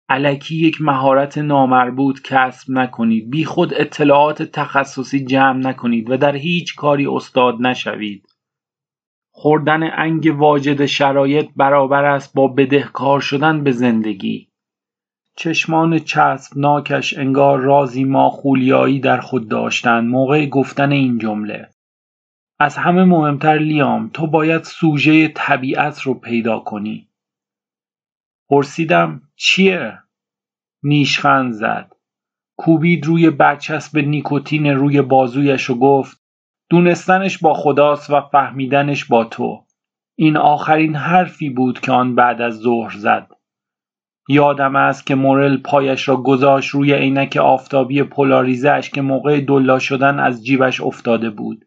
علکی 0.10 0.56
یک 0.56 0.82
مهارت 0.82 1.38
نامربوط 1.38 2.22
کسب 2.22 2.72
نکنید. 2.72 3.30
بی 3.30 3.46
خود 3.46 3.74
اطلاعات 3.74 4.44
تخصصی 4.44 5.26
جمع 5.26 5.60
نکنید 5.60 6.10
و 6.10 6.18
در 6.18 6.36
هیچ 6.36 6.76
کاری 6.76 7.08
استاد 7.08 7.56
نشوید. 7.62 8.37
خوردن 9.40 9.84
انگ 9.84 10.34
واجد 10.38 10.86
شرایط 10.86 11.50
برابر 11.56 12.06
است 12.06 12.34
با 12.34 12.48
بدهکار 12.48 13.22
شدن 13.22 13.64
به 13.64 13.72
زندگی. 13.72 14.48
چشمان 15.36 16.00
چسبناکش 16.00 17.18
انگار 17.18 17.60
رازی 17.60 18.04
ماخولیایی 18.04 19.00
در 19.00 19.22
خود 19.22 19.50
داشتند. 19.50 20.10
موقع 20.10 20.46
گفتن 20.46 20.92
این 20.92 21.18
جمله. 21.18 21.70
از 22.60 22.78
همه 22.78 23.04
مهمتر 23.04 23.58
لیام 23.58 24.10
تو 24.14 24.28
باید 24.28 24.64
سوژه 24.64 25.28
طبیعت 25.28 26.02
رو 26.02 26.14
پیدا 26.14 26.60
کنی. 26.60 27.08
پرسیدم 28.50 29.22
چیه؟ 29.36 30.00
نیشخند 30.84 31.52
زد. 31.52 31.96
کوبید 32.58 33.06
روی 33.06 33.30
برچسب 33.30 33.98
نیکوتین 33.98 34.68
روی 34.68 35.02
بازویش 35.02 35.70
و 35.70 35.76
گفت 35.76 36.27
دونستنش 36.70 37.38
با 37.38 37.54
خداست 37.54 38.10
و 38.10 38.22
فهمیدنش 38.22 39.06
با 39.06 39.24
تو. 39.24 39.64
این 40.16 40.38
آخرین 40.38 40.96
حرفی 40.96 41.50
بود 41.50 41.80
که 41.80 41.92
آن 41.92 42.16
بعد 42.16 42.42
از 42.42 42.54
ظهر 42.54 42.98
زد. 42.98 43.28
یادم 44.30 44.76
است 44.76 45.06
که 45.06 45.16
مورل 45.16 45.58
پایش 45.58 46.08
را 46.08 46.18
گذاشت 46.18 46.70
روی 46.70 46.94
عینک 46.94 47.38
آفتابی 47.38 48.04
پولاریزش 48.04 48.90
که 48.90 49.02
موقع 49.02 49.40
دلا 49.40 49.80
شدن 49.80 50.20
از 50.20 50.46
جیبش 50.46 50.82
افتاده 50.82 51.30
بود. 51.30 51.66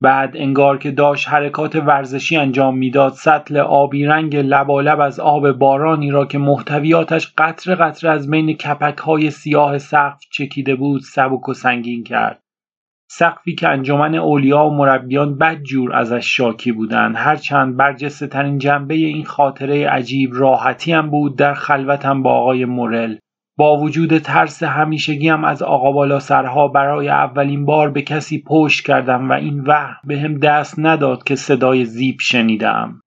بعد 0.00 0.36
انگار 0.36 0.78
که 0.78 0.90
داشت 0.90 1.28
حرکات 1.28 1.76
ورزشی 1.76 2.36
انجام 2.36 2.78
می‌داد 2.78 3.12
سطل 3.12 3.56
آبی 3.56 4.04
رنگ 4.04 4.36
لبالب 4.36 5.00
از 5.00 5.20
آب 5.20 5.52
بارانی 5.52 6.10
را 6.10 6.26
که 6.26 6.38
محتویاتش 6.38 7.32
قطر 7.38 7.74
قطر 7.74 8.08
از 8.08 8.30
بین 8.30 8.52
کپک 8.52 8.98
های 8.98 9.30
سیاه 9.30 9.78
سقف 9.78 10.20
چکیده 10.32 10.74
بود 10.74 11.00
سبک 11.00 11.48
و 11.48 11.54
سنگین 11.54 12.04
کرد. 12.04 12.43
سقفی 13.10 13.54
که 13.54 13.68
انجمن 13.68 14.14
اولیا 14.14 14.64
و 14.64 14.74
مربیان 14.74 15.38
بدجور 15.38 15.96
ازش 15.96 16.36
شاکی 16.36 16.72
بودند 16.72 17.16
هرچند 17.16 17.76
برجسته 17.76 18.26
ترین 18.26 18.58
جنبه 18.58 18.94
این 18.94 19.24
خاطره 19.24 19.88
عجیب 19.88 20.30
راحتی 20.34 20.92
هم 20.92 21.10
بود 21.10 21.38
در 21.38 21.54
خلوتم 21.54 22.22
با 22.22 22.30
آقای 22.30 22.64
مورل. 22.64 23.16
با 23.58 23.76
وجود 23.76 24.18
ترس 24.18 24.62
همیشگیم 24.62 25.44
از 25.44 25.62
آقا 25.62 25.92
بالا 25.92 26.20
سرها 26.20 26.68
برای 26.68 27.08
اولین 27.08 27.64
بار 27.64 27.90
به 27.90 28.02
کسی 28.02 28.42
پشت 28.46 28.86
کردم 28.86 29.30
و 29.30 29.32
این 29.32 29.60
وهم 29.60 29.96
به 30.04 30.18
هم 30.18 30.38
دست 30.38 30.74
نداد 30.78 31.24
که 31.24 31.34
صدای 31.34 31.84
زیب 31.84 32.16
شنیدم. 32.20 33.00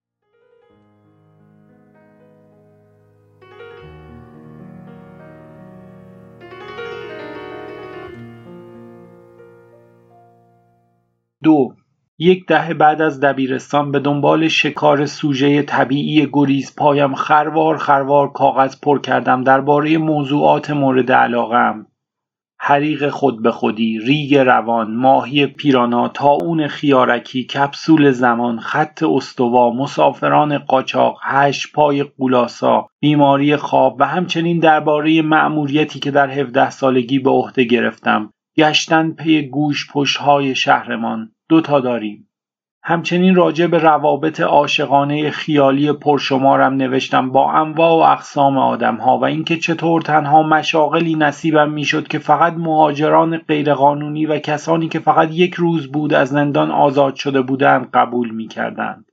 دو. 11.48 11.74
یک 12.18 12.46
دهه 12.46 12.74
بعد 12.74 13.02
از 13.02 13.20
دبیرستان 13.20 13.92
به 13.92 13.98
دنبال 13.98 14.48
شکار 14.48 15.06
سوژه 15.06 15.62
طبیعی 15.62 16.28
گریز 16.32 16.76
پایم 16.76 17.14
خروار 17.14 17.76
خروار 17.76 18.32
کاغذ 18.32 18.80
پر 18.80 19.00
کردم 19.00 19.42
درباره 19.42 19.98
موضوعات 19.98 20.70
مورد 20.70 21.12
علاقم. 21.12 21.86
حریق 22.60 23.08
خود 23.08 23.42
به 23.42 23.50
خودی، 23.50 23.98
ریگ 23.98 24.36
روان، 24.36 24.96
ماهی 24.96 25.46
پیرانا، 25.46 26.08
تاون 26.08 26.66
خیارکی، 26.66 27.44
کپسول 27.44 28.10
زمان، 28.10 28.60
خط 28.60 29.02
استوا، 29.02 29.70
مسافران 29.70 30.58
قاچاق، 30.58 31.18
هشت 31.22 31.72
پای 31.72 32.02
قولاسا، 32.02 32.86
بیماری 33.00 33.56
خواب 33.56 33.96
و 34.00 34.04
همچنین 34.04 34.58
درباره 34.58 35.22
مأموریتی 35.22 35.98
که 35.98 36.10
در 36.10 36.30
17 36.30 36.70
سالگی 36.70 37.18
به 37.18 37.30
عهده 37.30 37.64
گرفتم. 37.64 38.32
گشتن 38.58 39.10
پی 39.10 39.48
گوش 39.48 39.88
های 40.16 40.54
شهرمان. 40.54 41.32
دو 41.48 41.60
تا 41.60 41.80
داریم. 41.80 42.28
همچنین 42.82 43.34
راجع 43.34 43.66
به 43.66 43.78
روابط 43.78 44.40
عاشقانه 44.40 45.30
خیالی 45.30 45.92
پرشمارم 45.92 46.74
نوشتم 46.74 47.30
با 47.30 47.52
انواع 47.52 47.90
و 47.90 48.12
اقسام 48.12 48.58
آدمها 48.58 49.18
و 49.18 49.24
اینکه 49.24 49.56
چطور 49.56 50.02
تنها 50.02 50.42
مشاغلی 50.42 51.14
نصیبم 51.14 51.70
می‌شد 51.70 52.08
که 52.08 52.18
فقط 52.18 52.52
مهاجران 52.52 53.38
غیرقانونی 53.38 54.26
و 54.26 54.38
کسانی 54.38 54.88
که 54.88 54.98
فقط 54.98 55.28
یک 55.32 55.54
روز 55.54 55.92
بود 55.92 56.14
از 56.14 56.28
زندان 56.28 56.70
آزاد 56.70 57.14
شده 57.14 57.42
بودند 57.42 57.90
قبول 57.90 58.30
می‌کردند. 58.30 59.07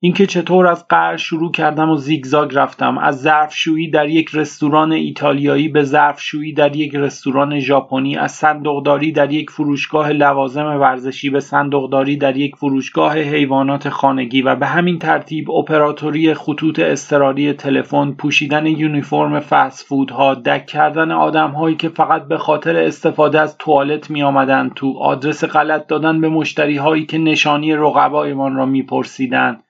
اینکه 0.00 0.26
چطور 0.26 0.66
از 0.66 0.88
قرض 0.88 1.20
شروع 1.20 1.52
کردم 1.52 1.90
و 1.90 1.96
زیگزاگ 1.96 2.54
رفتم. 2.54 2.98
از 2.98 3.20
ظرفشویی 3.20 3.90
در 3.90 4.08
یک 4.08 4.30
رستوران 4.34 4.92
ایتالیایی 4.92 5.68
به 5.68 5.82
ظرفشویی 5.82 6.52
در 6.52 6.76
یک 6.76 6.94
رستوران 6.94 7.58
ژاپنی 7.58 8.16
از 8.16 8.32
صندوقداری 8.32 9.12
در 9.12 9.32
یک 9.32 9.50
فروشگاه 9.50 10.10
لوازم 10.10 10.66
ورزشی 10.66 11.30
به 11.30 11.40
صندوقداری 11.40 12.16
در 12.16 12.36
یک 12.36 12.56
فروشگاه 12.56 13.18
حیوانات 13.18 13.88
خانگی 13.88 14.42
و 14.42 14.56
به 14.56 14.66
همین 14.66 14.98
ترتیب 14.98 15.50
اپراتوری 15.50 16.34
خطوط 16.34 16.78
اضطراری 16.78 17.52
تلفن 17.52 18.12
پوشیدن 18.12 18.66
یونیفرم 18.66 19.40
فست 19.40 19.86
فودها 19.86 20.34
دک 20.34 20.66
کردن 20.66 21.10
آدمهایی 21.10 21.76
که 21.76 21.88
فقط 21.88 22.28
به 22.28 22.38
خاطر 22.38 22.76
استفاده 22.76 23.40
از 23.40 23.58
توالت 23.58 24.10
می 24.10 24.22
آمدن 24.22 24.70
تو 24.76 24.98
آدرس 24.98 25.44
غلط 25.44 25.86
دادن 25.86 26.20
به 26.20 26.28
مشتری 26.28 26.76
هایی 26.76 27.06
که 27.06 27.18
نشانی 27.18 27.74
رقبایمان 27.74 28.54
را 28.54 28.66
میپرسیدند. 28.66 29.64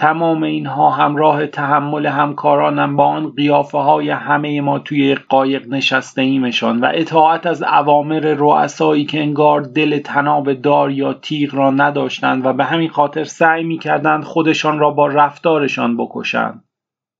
تمام 0.00 0.42
اینها 0.42 0.90
همراه 0.90 1.46
تحمل 1.46 2.06
همکارانم 2.06 2.96
با 2.96 3.04
آن 3.06 3.30
قیافه 3.30 3.78
های 3.78 4.10
همه 4.10 4.60
ما 4.60 4.78
توی 4.78 5.14
قایق 5.14 5.68
نشسته 5.68 6.22
ایمشان 6.22 6.80
و 6.80 6.90
اطاعت 6.94 7.46
از 7.46 7.62
اوامر 7.62 8.20
رؤسایی 8.20 9.04
که 9.04 9.20
انگار 9.20 9.60
دل 9.60 9.98
تناب 9.98 10.52
دار 10.52 10.90
یا 10.90 11.12
تیغ 11.12 11.54
را 11.54 11.70
نداشتند 11.70 12.46
و 12.46 12.52
به 12.52 12.64
همین 12.64 12.88
خاطر 12.88 13.24
سعی 13.24 13.64
می‌کردند 13.64 14.24
خودشان 14.24 14.78
را 14.78 14.90
با 14.90 15.06
رفتارشان 15.06 15.96
بکشند 15.96 16.64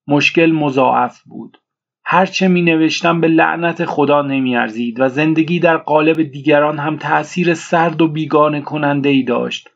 مشکل 0.08 0.52
مضاعف 0.52 1.22
بود 1.22 1.58
هرچه 2.04 2.49
می 2.49 2.62
نوشتم 2.62 3.20
به 3.20 3.28
لعنت 3.28 3.84
خدا 3.84 4.22
نمی 4.22 4.56
ارزید 4.56 5.00
و 5.00 5.08
زندگی 5.08 5.60
در 5.60 5.76
قالب 5.76 6.22
دیگران 6.22 6.78
هم 6.78 6.96
تأثیر 6.96 7.54
سرد 7.54 8.02
و 8.02 8.08
بیگانه 8.08 8.60
کننده 8.60 9.08
ای 9.08 9.22
داشت. 9.22 9.68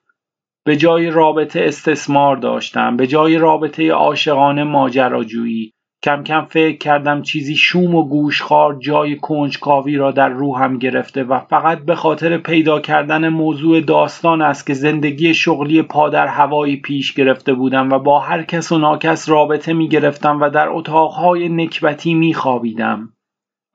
به 0.67 0.77
جای 0.77 1.11
رابطه 1.11 1.65
استثمار 1.65 2.37
داشتم 2.37 2.97
به 2.97 3.07
جای 3.07 3.39
رابطه 3.39 3.93
عاشقانه 3.93 4.65
ماجراجویی 4.65 5.75
کم 6.05 6.23
کم 6.23 6.45
فکر 6.45 6.79
کردم 6.79 7.23
چیزی 7.23 7.57
شوم 7.57 7.95
و 7.95 8.09
گوشخوار 8.09 8.79
جای 8.81 9.17
کنجکاوی 9.17 9.97
را 9.97 10.11
در 10.11 10.29
روحم 10.29 10.79
گرفته 10.79 11.25
و 11.25 11.39
فقط 11.39 11.79
به 11.79 11.95
خاطر 11.95 12.39
پیدا 12.39 12.81
کردن 12.81 13.29
موضوع 13.29 13.81
داستان 13.81 14.43
است 14.43 14.67
که 14.67 14.75
زندگی 14.75 15.35
شغلی 15.35 15.83
پا 15.83 16.09
در 16.09 16.27
هوایی 16.27 16.77
پیش 16.77 17.13
گرفته 17.13 17.55
بودم 17.55 17.93
و 17.93 17.99
با 17.99 18.21
هر 18.21 18.43
کس 18.43 18.73
و 18.73 18.79
ناکس 18.79 19.29
رابطه 19.29 19.73
می 19.73 19.89
گرفتم 19.89 20.41
و 20.41 20.51
در 20.51 20.69
اتاقهای 20.69 21.49
نکبتی 21.49 22.15
می 22.15 22.35
خوابیدم. 22.35 23.14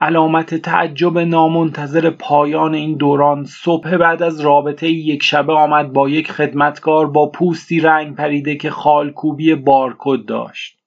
علامت 0.02 0.56
تعجب 0.56 1.18
نامنتظر 1.18 2.10
پایان 2.10 2.74
این 2.74 2.98
دوران 2.98 3.44
صبح 3.44 3.98
بعد 3.98 4.24
از 4.24 4.40
رابطه 4.40 4.90
یک 4.90 5.24
شبه 5.24 5.54
آمد 5.54 5.94
با 5.94 6.10
یک 6.10 6.32
خدمتکار 6.32 7.08
با 7.08 7.32
پوستی 7.32 7.80
رنگ 7.80 8.16
پریده 8.16 8.56
که 8.56 8.70
خالکوبی 8.70 9.56
بارکد 9.56 10.26
داشت. 10.28 10.80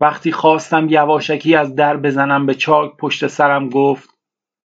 وقتی 0.00 0.32
خواستم 0.32 0.86
یواشکی 0.88 1.54
از 1.54 1.74
در 1.74 1.96
بزنم 1.96 2.46
به 2.46 2.54
چاک 2.54 2.96
پشت 2.96 3.26
سرم 3.26 3.68
گفت 3.68 4.08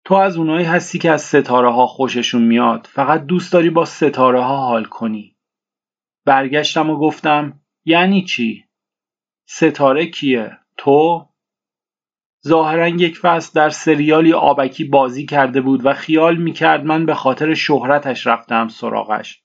تو 0.06 0.16
از 0.16 0.38
اونایی 0.38 0.66
هستی 0.66 1.00
که 1.00 1.12
از 1.12 1.22
ستاره 1.22 1.72
ها 1.72 1.88
خوششون 1.88 2.42
میاد 2.42 2.88
فقط 2.92 3.26
دوست 3.26 3.54
داری 3.54 3.70
با 3.70 3.86
ستاره 3.86 4.42
ها 4.42 4.58
حال 4.58 4.86
کنی 4.86 5.36
برگشتم 6.26 6.90
و 6.90 6.98
گفتم 6.98 7.62
یعنی 7.86 8.24
چی؟ 8.24 8.66
ستاره 9.46 10.06
کیه؟ 10.06 10.58
تو؟ 10.78 11.31
ظاهرا 12.48 12.88
یک 12.88 13.17
فصل 13.19 13.51
در 13.55 13.69
سریالی 13.69 14.33
آبکی 14.33 14.83
بازی 14.83 15.25
کرده 15.25 15.62
بود 15.62 15.86
و 15.86 15.93
خیال 15.93 16.38
می‌کرد 16.38 16.86
من 16.86 17.05
به 17.05 17.13
خاطر 17.13 17.53
شهرتش 17.53 18.27
رفتم 18.27 18.67
سراغش 18.67 19.41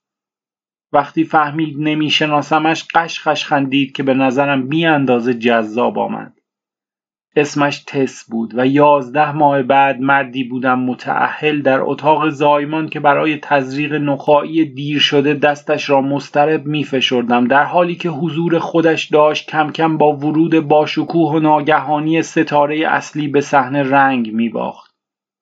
وقتی 0.92 1.24
فهمید 1.24 1.76
نمیشناسمش 1.78 2.84
قشقش 2.94 3.44
خندید 3.44 3.92
که 3.92 4.02
به 4.02 4.14
نظرم 4.14 4.68
بی 4.68 4.86
اندازه 4.86 5.34
جذاب 5.34 5.98
آمد. 5.98 6.38
اسمش 7.36 7.82
تس 7.86 8.24
بود 8.30 8.52
و 8.58 8.66
یازده 8.66 9.32
ماه 9.32 9.62
بعد 9.62 10.00
مردی 10.00 10.44
بودم 10.44 10.80
متعهل 10.80 11.62
در 11.62 11.80
اتاق 11.80 12.28
زایمان 12.28 12.88
که 12.88 13.00
برای 13.00 13.38
تزریق 13.42 13.92
نخایی 13.92 14.64
دیر 14.64 14.98
شده 14.98 15.34
دستش 15.34 15.90
را 15.90 16.00
مسترب 16.00 16.66
می 16.66 16.84
فشردم 16.84 17.46
در 17.46 17.64
حالی 17.64 17.94
که 17.94 18.08
حضور 18.08 18.58
خودش 18.58 19.04
داشت 19.04 19.50
کم 19.50 19.72
کم 19.72 19.98
با 19.98 20.12
ورود 20.12 20.60
باشکوه 20.60 21.32
و 21.32 21.38
ناگهانی 21.38 22.22
ستاره 22.22 22.88
اصلی 22.88 23.28
به 23.28 23.40
صحنه 23.40 23.82
رنگ 23.82 24.32
می 24.32 24.48
باخت. 24.48 24.85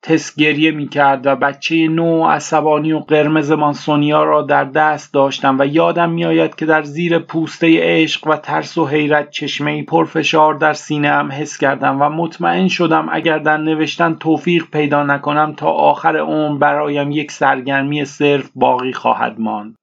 تس 0.05 0.35
گریه 0.35 0.71
می 0.71 0.87
کرد 0.87 1.27
و 1.27 1.35
بچه 1.35 1.87
نو 1.87 2.27
عصبانی 2.27 2.91
و 2.91 2.99
قرمز 2.99 3.51
مانسونیا 3.51 4.23
را 4.23 4.41
در 4.41 4.63
دست 4.63 5.13
داشتم 5.13 5.59
و 5.59 5.65
یادم 5.65 6.09
می 6.09 6.25
آید 6.25 6.55
که 6.55 6.65
در 6.65 6.83
زیر 6.83 7.19
پوسته 7.19 7.79
عشق 7.81 8.27
و 8.27 8.35
ترس 8.35 8.77
و 8.77 8.85
حیرت 8.85 9.29
چشمه 9.29 9.83
پرفشار 9.83 10.53
در 10.53 10.73
سینه 10.73 11.09
هم 11.09 11.31
حس 11.31 11.57
کردم 11.57 12.01
و 12.01 12.09
مطمئن 12.09 12.67
شدم 12.67 13.07
اگر 13.11 13.39
در 13.39 13.57
نوشتن 13.57 14.15
توفیق 14.15 14.65
پیدا 14.71 15.03
نکنم 15.03 15.53
تا 15.53 15.67
آخر 15.67 16.17
عمر 16.17 16.57
برایم 16.57 17.11
یک 17.11 17.31
سرگرمی 17.31 18.05
صرف 18.05 18.49
باقی 18.55 18.93
خواهد 18.93 19.39
ماند. 19.39 19.75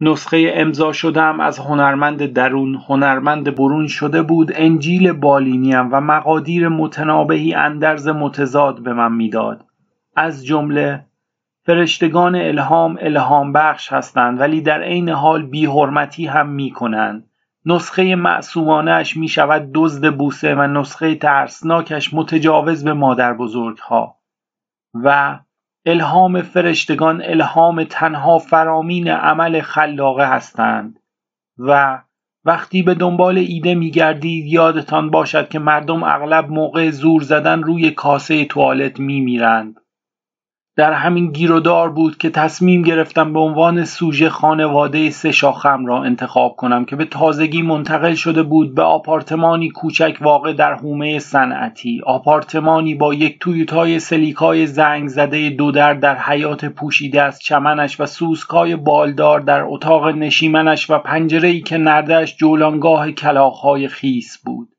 نسخه 0.00 0.52
امضا 0.54 0.92
شدم 0.92 1.40
از 1.40 1.58
هنرمند 1.58 2.26
درون 2.26 2.74
هنرمند 2.88 3.54
برون 3.54 3.86
شده 3.86 4.22
بود 4.22 4.50
انجیل 4.54 5.12
بالینیم 5.12 5.88
و 5.92 6.00
مقادیر 6.00 6.68
متنابهی 6.68 7.54
اندرز 7.54 8.08
متضاد 8.08 8.82
به 8.82 8.92
من 8.92 9.12
می‌داد 9.12 9.64
از 10.16 10.46
جمله 10.46 11.04
فرشتگان 11.66 12.34
الهام 12.36 12.98
الهام 13.00 13.52
بخش 13.52 13.92
هستند 13.92 14.40
ولی 14.40 14.60
در 14.60 14.82
عین 14.82 15.08
حال 15.08 15.42
بیحرمتی 15.42 16.26
هم 16.26 16.48
می 16.48 16.70
کنند. 16.70 17.30
نسخه 17.64 18.14
معصومانش 18.14 19.16
می 19.16 19.28
شود 19.28 19.70
دزد 19.74 20.16
بوسه 20.16 20.54
و 20.54 20.66
نسخه 20.66 21.14
ترسناکش 21.14 22.14
متجاوز 22.14 22.84
به 22.84 22.92
مادر 22.92 23.34
بزرگها 23.34 24.16
و 24.94 25.38
الهام 25.86 26.42
فرشتگان 26.42 27.22
الهام 27.24 27.84
تنها 27.84 28.38
فرامین 28.38 29.08
عمل 29.08 29.60
خلاقه 29.60 30.24
هستند. 30.24 30.98
و 31.58 31.98
وقتی 32.44 32.82
به 32.82 32.94
دنبال 32.94 33.38
ایده 33.38 33.74
میگردید 33.74 34.46
یادتان 34.46 35.10
باشد 35.10 35.48
که 35.48 35.58
مردم 35.58 36.02
اغلب 36.02 36.50
موقع 36.50 36.90
زور 36.90 37.22
زدن 37.22 37.62
روی 37.62 37.90
کاسه 37.90 38.44
توالت 38.44 39.00
میمیرند. 39.00 39.76
در 40.76 40.92
همین 40.92 41.32
گیرودار 41.32 41.90
بود 41.90 42.18
که 42.18 42.30
تصمیم 42.30 42.82
گرفتم 42.82 43.32
به 43.32 43.40
عنوان 43.40 43.84
سوژه 43.84 44.28
خانواده 44.28 45.10
سه 45.10 45.32
شاخم 45.32 45.86
را 45.86 46.02
انتخاب 46.02 46.56
کنم 46.56 46.84
که 46.84 46.96
به 46.96 47.04
تازگی 47.04 47.62
منتقل 47.62 48.14
شده 48.14 48.42
بود 48.42 48.74
به 48.74 48.82
آپارتمانی 48.82 49.70
کوچک 49.70 50.18
واقع 50.20 50.52
در 50.52 50.74
حومه 50.74 51.18
صنعتی. 51.18 52.00
آپارتمانی 52.06 52.94
با 52.94 53.14
یک 53.14 53.38
تویوتای 53.40 53.98
سلیکای 53.98 54.66
زنگ 54.66 55.08
زده 55.08 55.50
دو 55.50 55.70
در 55.70 55.94
در 55.94 56.18
حیات 56.18 56.64
پوشیده 56.64 57.22
از 57.22 57.40
چمنش 57.40 58.00
و 58.00 58.06
سوسکای 58.06 58.76
بالدار 58.76 59.40
در 59.40 59.62
اتاق 59.62 60.08
نشیمنش 60.08 60.90
و 60.90 60.98
پنجره 60.98 61.60
که 61.60 61.78
نردش 61.78 62.36
جولانگاه 62.36 63.12
کلاخهای 63.12 63.88
خیس 63.88 64.38
بود. 64.44 64.75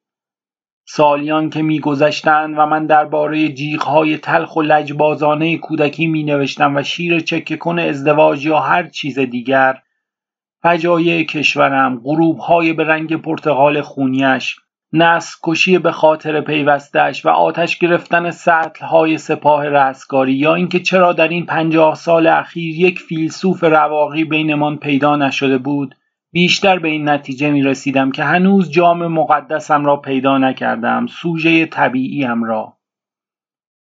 سالیان 0.89 1.50
که 1.50 1.62
میگذشتند 1.62 2.56
و 2.58 2.65
من 2.65 2.86
درباره 2.86 3.50
جیغهای 3.50 4.17
تلخ 4.17 4.56
و 4.56 4.62
لجبازانه 4.62 5.58
کودکی 5.58 6.08
می 6.08 6.23
نوشتم 6.23 6.76
و 6.76 6.84
شیر 6.84 7.19
چکه 7.19 7.58
کن 7.58 7.80
ازدواج 7.80 8.45
یا 8.45 8.60
هر 8.60 8.88
چیز 8.88 9.19
دیگر 9.19 9.82
فجایع 10.63 11.23
کشورم 11.23 12.02
غروبهای 12.04 12.73
به 12.73 12.84
رنگ 12.84 13.15
پرتغال 13.21 13.82
خونیش 13.82 14.56
نسل 14.93 15.36
کشی 15.43 15.78
به 15.78 15.91
خاطر 15.91 16.41
پیوستش 16.41 17.26
و 17.26 17.30
آتش 17.30 17.78
گرفتن 17.78 18.32
های 18.82 19.17
سپاه 19.17 19.69
رستگاری 19.69 20.34
یا 20.34 20.56
اینکه 20.56 20.80
چرا 20.80 21.13
در 21.13 21.28
این 21.28 21.45
پنجاه 21.45 21.95
سال 21.95 22.28
اخیر 22.28 22.76
یک 22.76 23.00
فیلسوف 23.00 23.63
رواقی 23.63 24.23
بینمان 24.23 24.78
پیدا 24.78 25.15
نشده 25.15 25.58
بود. 25.58 25.95
بیشتر 26.32 26.80
به 26.80 26.88
این 26.88 27.10
نتیجه 27.10 27.52
می 27.52 27.62
رسیدم 27.62 28.12
که 28.12 28.24
هنوز 28.24 28.72
جام 28.72 29.08
مقدسم 29.08 29.86
را 29.86 29.98
پیدا 29.98 30.38
نکردم 30.38 31.08
سوژه 31.08 31.66
طبیعیم 31.66 32.44
را. 32.44 32.78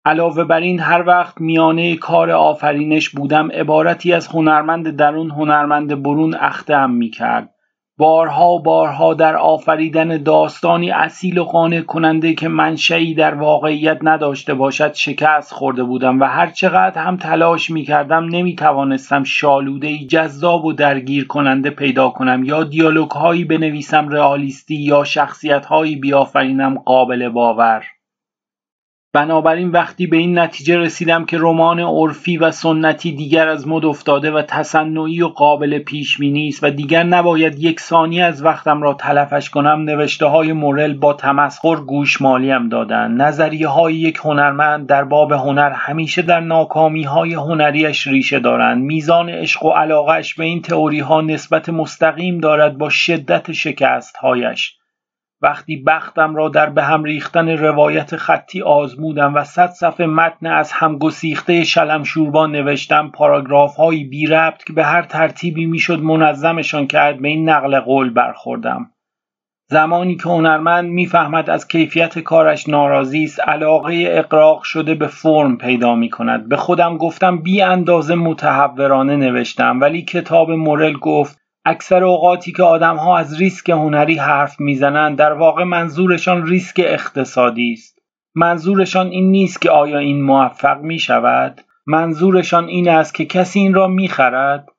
علاوه 0.05 0.43
بر 0.43 0.59
این 0.59 0.79
هر 0.79 1.03
وقت 1.07 1.41
میانه 1.41 1.95
کار 1.95 2.31
آفرینش 2.31 3.09
بودم 3.09 3.51
عبارتی 3.51 4.13
از 4.13 4.27
هنرمند 4.27 4.89
درون 4.95 5.31
هنرمند 5.31 6.03
برون 6.03 6.35
اختم 6.35 6.91
می 6.91 7.09
کرد 7.09 7.55
بارها 8.01 8.49
و 8.49 8.61
بارها 8.61 9.13
در 9.13 9.35
آفریدن 9.35 10.23
داستانی 10.23 10.91
اصیل 10.91 11.37
و 11.37 11.43
قانع 11.43 11.81
کننده 11.81 12.33
که 12.33 12.47
منشعی 12.47 13.13
در 13.13 13.33
واقعیت 13.33 13.97
نداشته 14.01 14.53
باشد 14.53 14.93
شکست 14.93 15.53
خورده 15.53 15.83
بودم 15.83 16.19
و 16.19 16.23
هر 16.23 16.47
چقدر 16.47 17.01
هم 17.01 17.17
تلاش 17.17 17.69
می 17.69 17.83
کردم 17.83 18.25
نمی 18.25 18.55
توانستم 18.55 19.23
شالوده 19.23 19.97
جذاب 19.97 20.65
و 20.65 20.73
درگیر 20.73 21.27
کننده 21.27 21.69
پیدا 21.69 22.09
کنم 22.09 22.43
یا 22.43 22.63
دیالوگ 22.63 23.11
هایی 23.11 23.45
بنویسم 23.45 24.09
رئالیستی 24.09 24.75
یا 24.75 25.03
شخصیت 25.03 25.65
هایی 25.65 25.95
بیافرینم 25.95 26.77
قابل 26.77 27.29
باور. 27.29 27.83
بنابراین 29.13 29.69
وقتی 29.69 30.07
به 30.07 30.17
این 30.17 30.39
نتیجه 30.39 30.77
رسیدم 30.77 31.25
که 31.25 31.37
رمان 31.39 31.79
عرفی 31.79 32.37
و 32.37 32.51
سنتی 32.51 33.11
دیگر 33.11 33.47
از 33.47 33.67
مد 33.67 33.85
افتاده 33.85 34.31
و 34.31 34.41
تصنعی 34.41 35.21
و 35.21 35.27
قابل 35.27 35.79
پیش 35.79 36.19
نیست 36.19 36.63
و 36.63 36.69
دیگر 36.69 37.03
نباید 37.03 37.59
یک 37.59 37.79
ثانیه 37.79 38.23
از 38.23 38.43
وقتم 38.43 38.81
را 38.81 38.93
تلفش 38.93 39.49
کنم 39.49 39.81
نوشته 39.81 40.25
های 40.25 40.53
مورل 40.53 40.93
با 40.93 41.13
تمسخر 41.13 41.75
گوشمالیم 41.75 42.69
دادن 42.69 43.11
نظریه 43.11 43.67
های 43.67 43.95
یک 43.95 44.19
هنرمند 44.23 44.87
در 44.87 45.03
باب 45.03 45.31
هنر 45.31 45.71
همیشه 45.71 46.21
در 46.21 46.39
ناکامی 46.39 47.03
های 47.03 47.33
هنریش 47.33 48.07
ریشه 48.07 48.39
دارند. 48.39 48.83
میزان 48.83 49.29
عشق 49.29 49.65
و 49.65 49.69
علاقش 49.69 50.35
به 50.35 50.43
این 50.43 50.61
تئوری 50.61 50.99
ها 50.99 51.21
نسبت 51.21 51.69
مستقیم 51.69 52.39
دارد 52.39 52.77
با 52.77 52.89
شدت 52.89 53.51
شکست 53.51 54.17
هایش 54.17 54.80
وقتی 55.43 55.77
بختم 55.77 56.35
را 56.35 56.49
در 56.49 56.69
به 56.69 56.83
هم 56.83 57.03
ریختن 57.03 57.49
روایت 57.49 58.15
خطی 58.15 58.61
آزمودم 58.61 59.35
و 59.35 59.43
صد 59.43 59.69
صفحه 59.69 60.05
متن 60.05 60.47
از 60.47 60.71
هم 60.71 60.97
گسیخته 60.97 61.63
شلم 61.63 62.03
شوربان 62.03 62.51
نوشتم 62.51 63.09
پاراگراف 63.09 63.75
هایی 63.75 64.03
بی 64.03 64.25
ربط 64.25 64.63
که 64.63 64.73
به 64.73 64.83
هر 64.83 65.01
ترتیبی 65.01 65.65
می‌شد 65.65 65.99
منظمشان 65.99 66.87
کرد 66.87 67.21
به 67.21 67.27
این 67.27 67.49
نقل 67.49 67.79
قول 67.79 68.09
برخوردم. 68.09 68.91
زمانی 69.69 70.15
که 70.15 70.29
هنرمند 70.29 70.89
می‌فهمد 70.89 71.49
از 71.49 71.67
کیفیت 71.67 72.19
کارش 72.19 72.69
ناراضی 72.69 73.23
است 73.23 73.39
علاقه 73.39 74.05
اقراق 74.07 74.63
شده 74.63 74.95
به 74.95 75.07
فرم 75.07 75.57
پیدا 75.57 75.95
می 75.95 76.09
کند 76.09 76.49
به 76.49 76.57
خودم 76.57 76.97
گفتم 76.97 77.37
بی 77.37 77.61
اندازه 77.61 78.15
متحورانه 78.15 79.15
نوشتم 79.15 79.81
ولی 79.81 80.01
کتاب 80.01 80.51
مورل 80.51 80.93
گفت 80.93 81.40
اکثر 81.65 82.03
اوقاتی 82.03 82.51
که 82.51 82.63
آدمها 82.63 83.17
از 83.17 83.39
ریسک 83.41 83.69
هنری 83.69 84.15
حرف 84.15 84.59
می‌زنند 84.59 85.17
در 85.17 85.33
واقع 85.33 85.63
منظورشان 85.63 86.47
ریسک 86.47 86.81
اقتصادی 86.85 87.73
است. 87.73 87.99
منظورشان 88.35 89.07
این 89.07 89.31
نیست 89.31 89.61
که 89.61 89.69
آیا 89.69 89.97
این 89.97 90.21
موفق 90.21 90.81
می 90.81 90.99
شود 90.99 91.61
منظورشان 91.87 92.67
این 92.67 92.89
است 92.89 93.15
که 93.15 93.25
کسی 93.25 93.59
این 93.59 93.73
را 93.73 93.87
می 93.87 94.07
خرد 94.07 94.69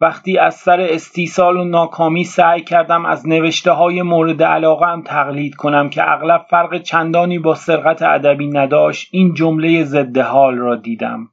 وقتی 0.00 0.38
از 0.38 0.54
سر 0.54 0.80
استیصال 0.80 1.56
و 1.56 1.64
ناکامی 1.64 2.24
سعی 2.24 2.60
کردم 2.60 3.06
از 3.06 3.28
نوشته 3.28 3.70
های 3.70 4.02
مورد 4.02 4.42
علاقه 4.42 4.86
هم 4.86 5.02
تقلید 5.02 5.54
کنم 5.54 5.90
که 5.90 6.12
اغلب 6.12 6.46
فرق 6.50 6.82
چندانی 6.82 7.38
با 7.38 7.54
سرقت 7.54 8.02
ادبی 8.02 8.46
نداشت 8.46 9.08
این 9.12 9.34
جمله 9.34 9.84
ضد 9.84 10.18
حال 10.18 10.56
را 10.56 10.76
دیدم. 10.76 11.28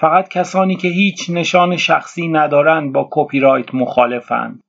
فقط 0.00 0.28
کسانی 0.28 0.76
که 0.76 0.88
هیچ 0.88 1.30
نشان 1.30 1.76
شخصی 1.76 2.28
ندارند 2.28 2.92
با 2.92 3.08
کپی 3.10 3.40
رایت 3.40 3.74
مخالفند. 3.74 4.60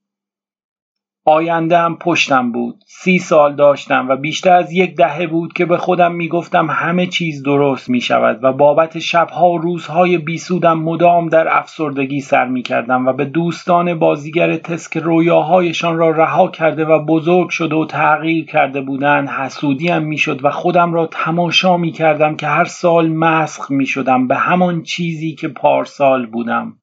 هم 1.27 1.97
پشتم 1.97 2.51
بود. 2.51 2.75
سی 2.88 3.19
سال 3.19 3.55
داشتم 3.55 4.08
و 4.10 4.15
بیشتر 4.15 4.53
از 4.55 4.73
یک 4.73 4.95
دهه 4.95 5.27
بود 5.27 5.53
که 5.53 5.65
به 5.65 5.77
خودم 5.77 6.12
می‌گفتم 6.12 6.67
همه 6.69 7.08
چیز 7.08 7.43
درست 7.43 7.89
می 7.89 8.01
شود 8.01 8.43
و 8.43 8.53
بابت 8.53 8.99
شبها 8.99 9.49
و 9.49 9.58
روزهای 9.58 10.17
بیسودم 10.17 10.79
مدام 10.79 11.29
در 11.29 11.58
افسردگی 11.58 12.19
سر 12.19 12.47
می 12.47 12.62
کردم 12.62 13.08
و 13.08 13.13
به 13.13 13.25
دوستان 13.25 13.99
بازیگر 13.99 14.58
تسک 14.58 14.97
رویاهایشان 14.97 15.97
را 15.97 16.10
رها 16.10 16.47
کرده 16.47 16.86
و 16.86 17.05
بزرگ 17.05 17.49
شده 17.49 17.75
و 17.75 17.86
تغییر 17.86 18.45
کرده 18.45 18.82
بودند 18.82 19.29
حسودیم 19.29 20.03
می 20.03 20.17
شد 20.17 20.45
و 20.45 20.51
خودم 20.51 20.93
را 20.93 21.08
تماشا 21.08 21.77
می 21.77 21.91
کردم 21.91 22.36
که 22.36 22.47
هر 22.47 22.65
سال 22.65 23.10
مسخ 23.10 23.71
می 23.71 23.86
شدم 23.86 24.27
به 24.27 24.36
همان 24.36 24.84
چیزی 24.84 25.36
که 25.36 25.47
پارسال 25.47 26.25
بودم. 26.25 26.78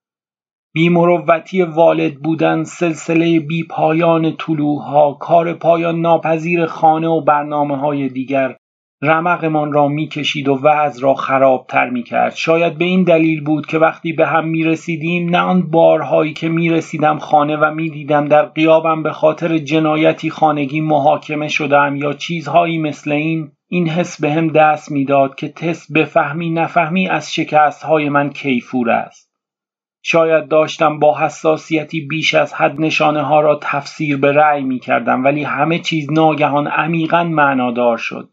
بیمروتی 0.77 1.63
والد 1.63 2.15
بودن 2.15 2.65
سلسله 2.65 3.41
بی 3.41 3.65
پایان 3.65 4.37
طلوعها 4.37 5.13
کار 5.13 5.53
پایان 5.53 6.01
ناپذیر 6.01 6.67
خانه 6.67 7.09
و 7.09 7.21
برنامه 7.21 7.77
های 7.77 8.09
دیگر 8.09 8.57
رمقمان 9.03 9.73
را 9.73 9.89
می‌کشید 9.89 10.49
و 10.49 10.59
وضع 10.63 11.03
را 11.03 11.15
خرابتر 11.15 11.91
می‌کرد. 11.91 12.35
شاید 12.35 12.79
به 12.79 12.85
این 12.85 13.03
دلیل 13.03 13.45
بود 13.45 13.67
که 13.67 13.79
وقتی 13.79 14.13
به 14.13 14.27
هم 14.27 14.49
می‌رسیدیم 14.49 15.31
نه 15.31 15.39
آن 15.39 15.71
بارهایی 15.71 16.33
که 16.33 16.49
می‌رسیدم 16.49 17.19
خانه 17.19 17.57
و 17.57 17.75
می‌دیدم 17.75 18.25
در 18.25 18.43
قیابم 18.43 19.03
به 19.03 19.13
خاطر 19.13 19.59
جنایتی 19.59 20.31
خانگی 20.31 20.81
محاکمه 20.81 21.49
شدم 21.49 21.97
یا 21.97 22.13
چیزهایی 22.13 22.79
مثل 22.79 23.13
این 23.13 23.49
این 23.69 23.89
حس 23.89 24.21
به 24.21 24.33
هم 24.33 24.49
دست 24.49 24.91
می‌داد 24.91 25.35
که 25.35 25.49
تست 25.49 25.93
بفهمی 25.93 26.51
نفهمی 26.51 27.09
از 27.09 27.35
شکستهای 27.35 28.09
من 28.09 28.31
کیفور 28.31 28.91
است. 28.91 29.26
شاید 30.09 30.49
داشتم 30.49 30.99
با 30.99 31.19
حساسیتی 31.19 32.01
بیش 32.01 32.35
از 32.35 32.55
حد 32.55 32.81
نشانه 32.81 33.23
ها 33.23 33.41
را 33.41 33.59
تفسیر 33.63 34.17
به 34.17 34.33
رأی 34.33 34.63
می 34.63 34.79
کردم 34.79 35.25
ولی 35.25 35.45
همه 35.45 35.79
چیز 35.79 36.13
ناگهان 36.13 36.67
عمیقا 36.67 37.25
معنادار 37.25 37.97
شد. 37.97 38.29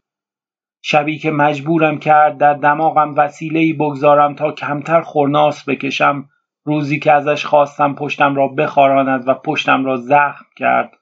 شبی 0.82 1.18
که 1.18 1.30
مجبورم 1.30 1.98
کرد 1.98 2.38
در 2.38 2.54
دماغم 2.54 3.14
وسیله‌ای 3.16 3.72
بگذارم 3.72 4.34
تا 4.34 4.52
کمتر 4.52 5.00
خورناس 5.00 5.68
بکشم 5.68 6.28
روزی 6.64 6.98
که 6.98 7.12
ازش 7.12 7.44
خواستم 7.44 7.94
پشتم 7.94 8.34
را 8.34 8.48
بخاراند 8.48 9.28
و 9.28 9.34
پشتم 9.34 9.84
را 9.84 9.96
زخم 9.96 10.44
کرد 10.56 10.92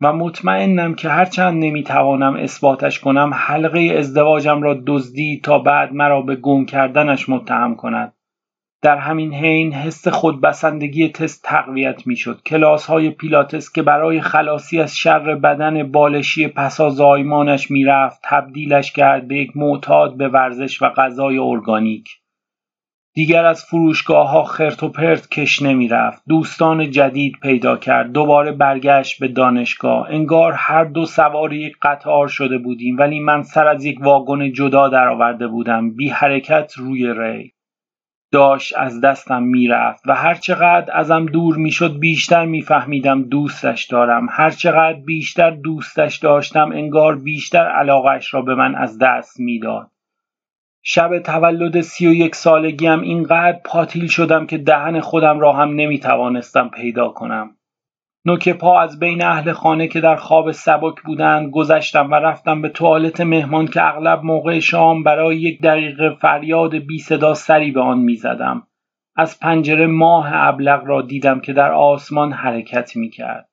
و 0.00 0.12
مطمئنم 0.12 0.94
که 0.94 1.08
هرچند 1.08 1.64
نمی‌توانم 1.64 2.36
اثباتش 2.36 3.00
کنم 3.00 3.34
حلقه 3.34 3.94
ازدواجم 3.98 4.62
را 4.62 4.76
دزدی 4.86 5.40
تا 5.44 5.58
بعد 5.58 5.92
مرا 5.92 6.20
به 6.20 6.36
گم 6.36 6.64
کردنش 6.64 7.28
متهم 7.28 7.74
کند 7.74 8.12
در 8.86 8.98
همین 8.98 9.34
حین 9.34 9.72
حس 9.72 10.08
خودبسندگی 10.08 11.08
تست 11.08 11.42
تقویت 11.44 12.06
می‌شد 12.06 12.42
کلاس 12.46 12.86
های 12.86 13.10
پیلاتس 13.10 13.72
که 13.72 13.82
برای 13.82 14.20
خلاصی 14.20 14.80
از 14.80 14.96
شر 14.96 15.34
بدن 15.34 15.92
بالشی 15.92 16.48
پسا 16.48 16.90
زایمانش 16.90 17.70
می‌رفت 17.70 18.20
تبدیلش 18.24 18.92
کرد 18.92 19.28
به 19.28 19.36
یک 19.36 19.56
معتاد 19.56 20.16
به 20.16 20.28
ورزش 20.28 20.82
و 20.82 20.88
غذای 20.88 21.38
ارگانیک 21.38 22.08
دیگر 23.14 23.44
از 23.44 23.64
فروشگاه 23.64 24.30
ها 24.30 24.44
خرت 24.44 24.82
و 24.82 24.88
پرت 24.88 25.28
کش 25.30 25.62
نمی 25.62 25.88
رفت. 25.88 26.22
دوستان 26.28 26.90
جدید 26.90 27.36
پیدا 27.42 27.76
کرد. 27.76 28.12
دوباره 28.12 28.52
برگشت 28.52 29.20
به 29.20 29.28
دانشگاه. 29.28 30.10
انگار 30.10 30.52
هر 30.52 30.84
دو 30.84 31.06
سوار 31.06 31.52
یک 31.52 31.76
قطار 31.82 32.28
شده 32.28 32.58
بودیم 32.58 32.98
ولی 32.98 33.20
من 33.20 33.42
سر 33.42 33.66
از 33.66 33.84
یک 33.84 34.00
واگن 34.00 34.52
جدا 34.52 34.88
درآورده 34.88 35.46
بودم. 35.46 35.90
بی 35.90 36.08
حرکت 36.08 36.72
روی 36.76 37.14
ری. 37.18 37.55
داشت 38.32 38.76
از 38.76 39.00
دستم 39.00 39.42
می‌رفت 39.42 40.02
و 40.06 40.14
هرچقدر 40.14 40.96
ازم 40.96 41.26
دور 41.26 41.56
می‌شد 41.56 41.98
بیشتر 41.98 42.44
میفهمیدم 42.44 43.22
دوستش 43.22 43.84
دارم. 43.84 44.26
هرچقدر 44.30 44.98
بیشتر 45.00 45.50
دوستش 45.50 46.16
داشتم 46.16 46.72
انگار 46.72 47.16
بیشتر 47.16 47.66
علاقش 47.68 48.34
را 48.34 48.42
به 48.42 48.54
من 48.54 48.74
از 48.74 48.98
دست 48.98 49.40
می‌داد. 49.40 49.90
شب 50.82 51.18
تولد 51.18 51.80
سی 51.80 52.06
و 52.06 52.12
یک 52.12 52.34
سالگیم 52.34 53.00
اینقدر 53.00 53.60
پاتیل 53.64 54.06
شدم 54.06 54.46
که 54.46 54.58
دهن 54.58 55.00
خودم 55.00 55.40
را 55.40 55.52
هم 55.52 55.74
نمی‌توانستم 55.74 56.68
پیدا 56.68 57.08
کنم. 57.08 57.56
نوک 58.26 58.48
پا 58.48 58.80
از 58.80 58.98
بین 58.98 59.24
اهل 59.24 59.52
خانه 59.52 59.88
که 59.88 60.00
در 60.00 60.16
خواب 60.16 60.50
سبک 60.50 61.02
بودند 61.04 61.50
گذشتم 61.50 62.10
و 62.10 62.14
رفتم 62.14 62.62
به 62.62 62.68
توالت 62.68 63.20
مهمان 63.20 63.66
که 63.66 63.84
اغلب 63.84 64.24
موقع 64.24 64.58
شام 64.58 65.02
برای 65.02 65.36
یک 65.36 65.62
دقیقه 65.62 66.10
فریاد 66.10 66.74
بی 66.74 66.98
صدا 66.98 67.34
سری 67.34 67.70
به 67.70 67.80
آن 67.80 67.98
می‌زدم 67.98 68.66
از 69.16 69.40
پنجره 69.40 69.86
ماه 69.86 70.28
ابلق 70.32 70.86
را 70.86 71.02
دیدم 71.02 71.40
که 71.40 71.52
در 71.52 71.72
آسمان 71.72 72.32
حرکت 72.32 72.96
می 72.96 73.10
کرد. 73.10 73.48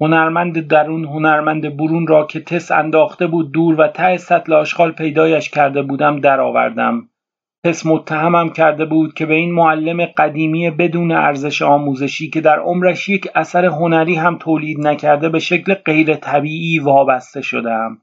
هنرمند 0.00 0.66
درون 0.66 1.04
هنرمند 1.04 1.76
برون 1.76 2.06
را 2.06 2.26
که 2.26 2.40
تس 2.40 2.70
انداخته 2.70 3.26
بود 3.26 3.52
دور 3.52 3.80
و 3.80 3.88
ته 3.88 4.16
سطل 4.16 4.52
آشغال 4.52 4.92
پیدایش 4.92 5.50
کرده 5.50 5.82
بودم 5.82 6.20
درآوردم 6.20 7.08
حس 7.66 7.86
متهمم 7.86 8.48
کرده 8.48 8.84
بود 8.84 9.14
که 9.14 9.26
به 9.26 9.34
این 9.34 9.52
معلم 9.52 10.04
قدیمی 10.06 10.70
بدون 10.70 11.12
ارزش 11.12 11.62
آموزشی 11.62 12.30
که 12.30 12.40
در 12.40 12.58
عمرش 12.58 13.08
یک 13.08 13.28
اثر 13.34 13.64
هنری 13.64 14.14
هم 14.14 14.38
تولید 14.38 14.80
نکرده 14.80 15.28
به 15.28 15.38
شکل 15.38 15.74
غیر 15.74 16.14
طبیعی 16.14 16.78
وابسته 16.78 17.40
شدم. 17.40 17.98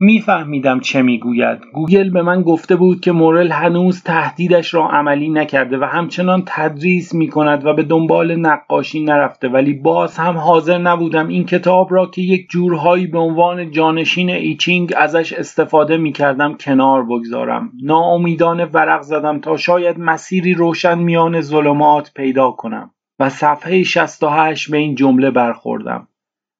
میفهمیدم 0.00 0.80
چه 0.80 1.02
می‌گوید. 1.02 1.58
گوگل 1.72 2.10
به 2.10 2.22
من 2.22 2.42
گفته 2.42 2.76
بود 2.76 3.00
که 3.00 3.12
مورل 3.12 3.50
هنوز 3.50 4.02
تهدیدش 4.02 4.74
را 4.74 4.88
عملی 4.88 5.28
نکرده 5.28 5.78
و 5.78 5.84
همچنان 5.84 6.42
تدریس 6.46 7.14
می 7.14 7.28
کند 7.28 7.66
و 7.66 7.74
به 7.74 7.82
دنبال 7.82 8.36
نقاشی 8.36 9.04
نرفته. 9.04 9.48
ولی 9.48 9.72
باز 9.72 10.18
هم 10.18 10.36
حاضر 10.36 10.78
نبودم 10.78 11.28
این 11.28 11.44
کتاب 11.44 11.92
را 11.92 12.06
که 12.06 12.22
یک 12.22 12.50
جورهایی 12.50 13.06
به 13.06 13.18
عنوان 13.18 13.70
جانشین 13.70 14.30
ایچینگ 14.30 14.92
ازش 14.96 15.32
استفاده 15.32 15.96
می 15.96 16.12
کردم 16.12 16.54
کنار 16.54 17.04
بگذارم. 17.04 17.72
ناامیدانه 17.82 18.64
ورق 18.64 19.02
زدم 19.02 19.40
تا 19.40 19.56
شاید 19.56 19.98
مسیری 19.98 20.54
روشن 20.54 20.98
میان 20.98 21.40
ظلمات 21.40 22.12
پیدا 22.14 22.50
کنم 22.50 22.90
و 23.18 23.28
صفحه 23.28 23.82
68 23.82 24.70
به 24.70 24.76
این 24.76 24.94
جمله 24.94 25.30
برخوردم. 25.30 26.08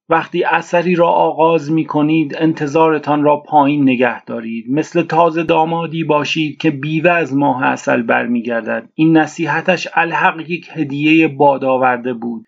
وقتی 0.09 0.45
اثری 0.45 0.95
را 0.95 1.09
آغاز 1.09 1.73
می 1.73 1.85
کنید 1.85 2.37
انتظارتان 2.39 3.23
را 3.23 3.37
پایین 3.37 3.83
نگه 3.83 4.25
دارید. 4.25 4.71
مثل 4.71 5.03
تازه 5.03 5.43
دامادی 5.43 6.05
باشید 6.05 6.59
که 6.59 6.71
بیوه 6.71 7.11
از 7.11 7.35
ماه 7.35 7.65
اصل 7.65 8.03
برمیگردد. 8.03 8.89
این 8.95 9.17
نصیحتش 9.17 9.89
الحق 9.95 10.51
یک 10.51 10.69
هدیه 10.73 11.29
باد 11.29 11.65
آورده 11.65 12.13
بود. 12.13 12.47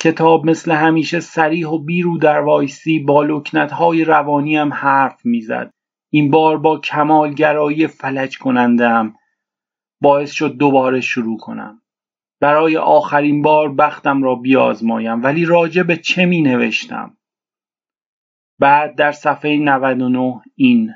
کتاب 0.00 0.46
مثل 0.46 0.72
همیشه 0.72 1.20
سریح 1.20 1.68
و 1.68 1.78
بیرو 1.78 2.18
در 2.18 2.40
وایسی 2.40 2.98
با 2.98 3.22
لکنت 3.22 3.72
های 3.72 4.04
روانی 4.04 4.56
هم 4.56 4.72
حرف 4.72 5.26
می‌زد. 5.26 5.70
این 6.12 6.30
بار 6.30 6.58
با 6.58 6.78
کمالگرایی 6.78 7.86
فلج 7.86 8.38
کنندم 8.38 9.14
باعث 10.02 10.30
شد 10.32 10.56
دوباره 10.56 11.00
شروع 11.00 11.38
کنم. 11.38 11.82
برای 12.40 12.76
آخرین 12.76 13.42
بار 13.42 13.72
بختم 13.74 14.22
را 14.22 14.34
بیازمایم 14.34 15.22
ولی 15.22 15.44
راجع 15.44 15.82
به 15.82 15.96
چه 15.96 16.26
می 16.26 16.42
نوشتم؟ 16.42 17.16
بعد 18.58 18.94
در 18.94 19.12
صفحه 19.12 19.56
99 19.56 20.40
این 20.54 20.94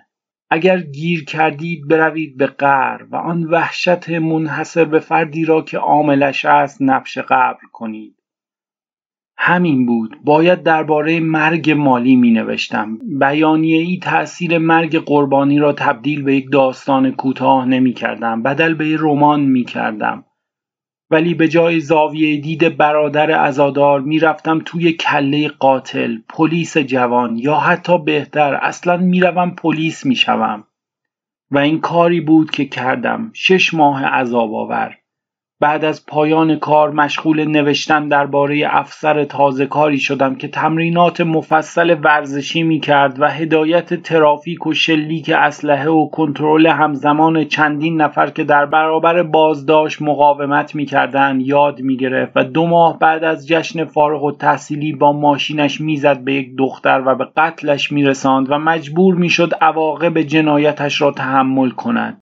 اگر 0.51 0.81
گیر 0.81 1.25
کردید 1.25 1.89
بروید 1.89 2.37
به 2.37 2.47
قر 2.47 3.07
و 3.11 3.17
آن 3.17 3.45
وحشت 3.45 4.11
منحصر 4.11 4.85
به 4.85 5.01
فردی 5.01 5.45
را 5.45 5.63
که 5.63 5.79
عاملش 5.79 6.45
است 6.45 6.83
نبش 6.83 7.19
قبر 7.19 7.67
کنید. 7.73 8.17
همین 9.37 9.87
بود. 9.87 10.17
باید 10.25 10.63
درباره 10.63 11.21
مرگ 11.21 11.71
مالی 11.71 12.17
می 12.17 12.31
نوشتم. 12.31 12.99
بیانیه 13.19 13.79
ای 13.79 13.99
تأثیر 13.99 14.59
مرگ 14.59 14.99
قربانی 14.99 15.59
را 15.59 15.73
تبدیل 15.73 16.23
به 16.23 16.37
یک 16.37 16.53
داستان 16.53 17.11
کوتاه 17.11 17.67
نمی 17.67 17.93
کردم. 17.93 18.43
بدل 18.43 18.75
به 18.75 18.97
رمان 18.99 19.41
می 19.41 19.65
کردم. 19.65 20.25
ولی 21.13 21.35
به 21.35 21.49
جای 21.49 21.81
زاویه 21.81 22.41
دید 22.41 22.77
برادر 22.77 23.31
ازادار 23.47 24.01
می‌رفتم 24.01 24.63
توی 24.65 24.93
کله 24.93 25.49
قاتل 25.49 26.17
پلیس 26.29 26.79
جوان 26.79 27.37
یا 27.37 27.55
حتی 27.55 27.99
بهتر 27.99 28.55
اصلا 28.55 28.97
می‌روم 28.97 29.51
پلیس 29.51 30.07
می‌شوم. 30.07 30.65
و 31.51 31.59
این 31.59 31.81
کاری 31.81 32.21
بود 32.21 32.51
که 32.51 32.65
کردم. 32.65 33.31
شش 33.35 33.75
ماه 33.75 34.05
عذاب 34.05 34.55
آور. 34.55 34.97
بعد 35.63 35.85
از 35.85 36.07
پایان 36.07 36.57
کار 36.57 36.91
مشغول 36.91 37.45
نوشتن 37.45 38.09
درباره 38.09 38.69
افسر 38.71 39.25
تازه 39.25 39.67
کاری 39.67 39.99
شدم 39.99 40.35
که 40.35 40.49
تمرینات 40.49 41.21
مفصل 41.21 41.97
ورزشی 42.03 42.63
می 42.63 42.81
کرد 42.81 43.21
و 43.21 43.29
هدایت 43.29 43.95
ترافیک 43.95 44.67
و 44.67 44.73
شلیک 44.73 45.31
اسلحه 45.35 45.89
و 45.89 46.09
کنترل 46.09 46.67
همزمان 46.67 47.45
چندین 47.45 48.01
نفر 48.01 48.31
که 48.31 48.45
در 48.45 48.67
برابر 48.67 49.23
بازداشت 49.23 50.03
مقاومت 50.03 50.75
می 50.75 50.87
کردن 50.87 51.41
یاد 51.41 51.81
می 51.81 51.97
گرفت 51.97 52.33
و 52.37 52.45
دو 52.45 52.67
ماه 52.67 52.99
بعد 52.99 53.25
از 53.25 53.49
جشن 53.49 53.85
فارغ 53.85 54.25
و 54.25 54.33
تحصیلی 54.33 54.93
با 54.93 55.13
ماشینش 55.13 55.81
می‌زد 55.81 56.19
به 56.19 56.35
یک 56.35 56.57
دختر 56.59 57.03
و 57.07 57.15
به 57.15 57.27
قتلش 57.37 57.93
می 57.93 58.05
رساند 58.05 58.51
و 58.51 58.59
مجبور 58.59 59.15
می 59.15 59.29
شد 59.29 59.55
عواقب 59.61 60.23
جنایتش 60.23 61.01
را 61.01 61.11
تحمل 61.11 61.71
کند. 61.71 62.23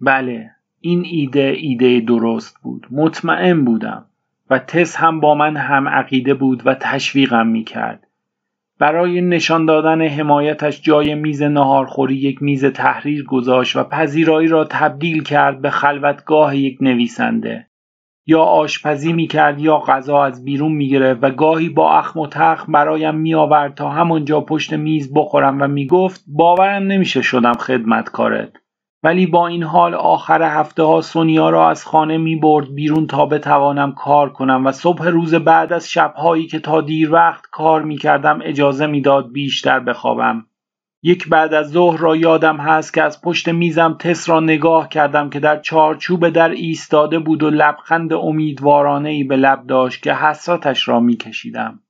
بله 0.00 0.57
این 0.80 1.02
ایده 1.04 1.54
ایده 1.56 2.00
درست 2.00 2.58
بود 2.62 2.86
مطمئن 2.90 3.64
بودم 3.64 4.04
و 4.50 4.58
تس 4.58 4.96
هم 4.96 5.20
با 5.20 5.34
من 5.34 5.56
هم 5.56 5.88
عقیده 5.88 6.34
بود 6.34 6.62
و 6.66 6.74
تشویقم 6.74 7.46
می 7.46 7.64
کرد. 7.64 8.06
برای 8.78 9.20
نشان 9.20 9.66
دادن 9.66 10.02
حمایتش 10.02 10.82
جای 10.82 11.14
میز 11.14 11.42
نهارخوری 11.42 12.16
یک 12.16 12.42
میز 12.42 12.64
تحریر 12.64 13.24
گذاشت 13.24 13.76
و 13.76 13.84
پذیرایی 13.84 14.48
را 14.48 14.64
تبدیل 14.64 15.22
کرد 15.22 15.60
به 15.60 15.70
خلوتگاه 15.70 16.56
یک 16.56 16.78
نویسنده. 16.80 17.66
یا 18.26 18.42
آشپزی 18.42 19.12
می 19.12 19.26
کرد 19.26 19.60
یا 19.60 19.78
غذا 19.78 20.24
از 20.24 20.44
بیرون 20.44 20.72
می 20.72 20.88
گرفت 20.88 21.24
و 21.24 21.30
گاهی 21.30 21.68
با 21.68 21.98
اخم 21.98 22.20
و 22.20 22.26
تخم 22.26 22.72
برایم 22.72 23.14
می 23.14 23.34
آورد 23.34 23.74
تا 23.74 23.90
همانجا 23.90 24.40
پشت 24.40 24.72
میز 24.72 25.14
بخورم 25.14 25.62
و 25.62 25.68
می 25.68 25.86
گفت 25.86 26.24
باورم 26.26 26.82
نمیشه 26.82 27.22
شدم 27.22 27.52
خدمتکارت. 27.52 28.52
ولی 29.02 29.26
با 29.26 29.46
این 29.46 29.62
حال 29.62 29.94
آخر 29.94 30.42
هفته 30.42 30.82
ها 30.82 31.00
سونیا 31.00 31.50
را 31.50 31.70
از 31.70 31.84
خانه 31.84 32.18
می 32.18 32.36
برد 32.36 32.74
بیرون 32.74 33.06
تا 33.06 33.26
بتوانم 33.26 33.92
کار 33.92 34.32
کنم 34.32 34.66
و 34.66 34.72
صبح 34.72 35.08
روز 35.08 35.34
بعد 35.34 35.72
از 35.72 35.90
شبهایی 35.90 36.46
که 36.46 36.58
تا 36.58 36.80
دیر 36.80 37.12
وقت 37.12 37.46
کار 37.50 37.82
می 37.82 37.96
کردم 37.96 38.38
اجازه 38.42 38.86
می‌داد 38.86 39.32
بیشتر 39.32 39.80
بخوابم. 39.80 40.46
یک 41.02 41.28
بعد 41.28 41.54
از 41.54 41.70
ظهر 41.70 42.00
را 42.00 42.16
یادم 42.16 42.56
هست 42.56 42.94
که 42.94 43.02
از 43.02 43.22
پشت 43.22 43.48
میزم 43.48 43.96
تس 44.00 44.28
را 44.28 44.40
نگاه 44.40 44.88
کردم 44.88 45.30
که 45.30 45.40
در 45.40 45.60
چارچوب 45.60 46.28
در 46.28 46.48
ایستاده 46.48 47.18
بود 47.18 47.42
و 47.42 47.50
لبخند 47.50 48.12
امیدوارانه 48.12 49.08
ای 49.08 49.24
به 49.24 49.36
لب 49.36 49.66
داشت 49.66 50.02
که 50.02 50.14
حسرتش 50.14 50.88
را 50.88 51.00
میکشیدم. 51.00 51.80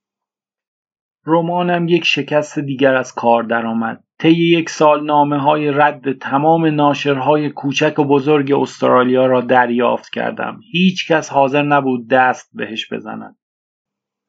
رمانم 1.29 1.89
یک 1.89 2.05
شکست 2.05 2.59
دیگر 2.59 2.95
از 2.95 3.15
کار 3.15 3.43
درآمد. 3.43 4.05
طی 4.19 4.33
یک 4.33 4.71
سال 4.71 5.05
نامه 5.05 5.39
های 5.39 5.71
رد 5.71 6.13
تمام 6.13 6.67
ناشرهای 6.67 7.51
کوچک 7.51 7.99
و 7.99 8.05
بزرگ 8.05 8.53
استرالیا 8.53 9.27
را 9.27 9.41
دریافت 9.41 10.13
کردم. 10.13 10.61
هیچ 10.73 11.13
کس 11.13 11.31
حاضر 11.31 11.63
نبود 11.63 12.09
دست 12.09 12.51
بهش 12.55 12.93
بزند. 12.93 13.37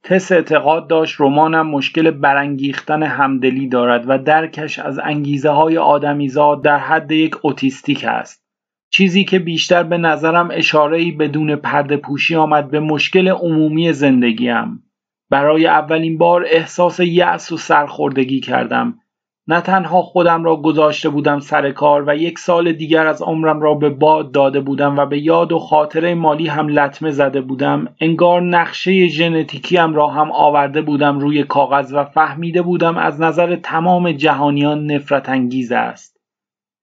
تس 0.04 0.32
اعتقاد 0.32 0.90
داشت 0.90 1.22
رمانم 1.22 1.68
مشکل 1.68 2.12
برانگیختن 2.12 3.04
همدلی 3.04 3.68
دارد 3.68 4.04
و 4.08 4.18
درکش 4.18 4.80
از 4.80 5.00
انگیزه 5.00 5.50
های 5.50 5.78
آدمیزاد 5.78 6.64
در 6.64 6.78
حد 6.78 7.12
یک 7.12 7.46
اوتیستیک 7.46 8.06
است. 8.06 8.46
چیزی 8.92 9.24
که 9.24 9.40
بیشتر 9.40 9.84
به 9.84 9.98
نظرم 9.98 10.50
اشارهی 10.52 11.12
بدون 11.12 11.56
پرده 11.56 11.98
پوشی 11.98 12.36
آمد 12.36 12.72
به 12.72 12.80
مشکل 12.80 13.28
عمومی 13.28 13.94
زندگیم. 13.94 14.89
برای 15.30 15.68
اولین 15.68 16.18
بار 16.18 16.46
احساس 16.48 17.00
یأس 17.00 17.52
و 17.52 17.58
سرخوردگی 17.58 18.40
کردم. 18.40 19.00
نه 19.48 19.62
تنها 19.62 20.02
خودم 20.02 20.44
را 20.44 20.56
گذاشته 20.56 21.10
بودم 21.10 21.40
سر 21.40 21.72
کار 21.72 22.04
و 22.08 22.16
یک 22.16 22.40
سال 22.40 22.72
دیگر 22.72 23.08
از 23.08 23.22
عمرم 23.22 23.62
را 23.62 23.74
به 23.74 23.90
باد 23.90 24.32
داده 24.32 24.60
بودم 24.60 24.98
و 24.98 25.06
به 25.06 25.20
یاد 25.20 25.52
و 25.52 25.60
خاطره 25.60 26.16
مالی 26.16 26.48
هم 26.48 26.68
لطمه 26.68 27.12
زده 27.12 27.42
بودم. 27.42 27.96
انگار 28.02 28.42
نقشه 28.42 29.08
ژنتیکیم 29.08 29.94
را 29.94 30.08
هم 30.08 30.32
آورده 30.32 30.82
بودم 30.82 31.20
روی 31.20 31.44
کاغذ 31.44 31.94
و 31.94 32.04
فهمیده 32.04 32.62
بودم 32.62 32.98
از 32.98 33.22
نظر 33.22 33.56
تمام 33.56 34.12
جهانیان 34.12 34.92
نفرت 34.92 35.30
انگیز 35.30 35.72
است. 35.72 36.18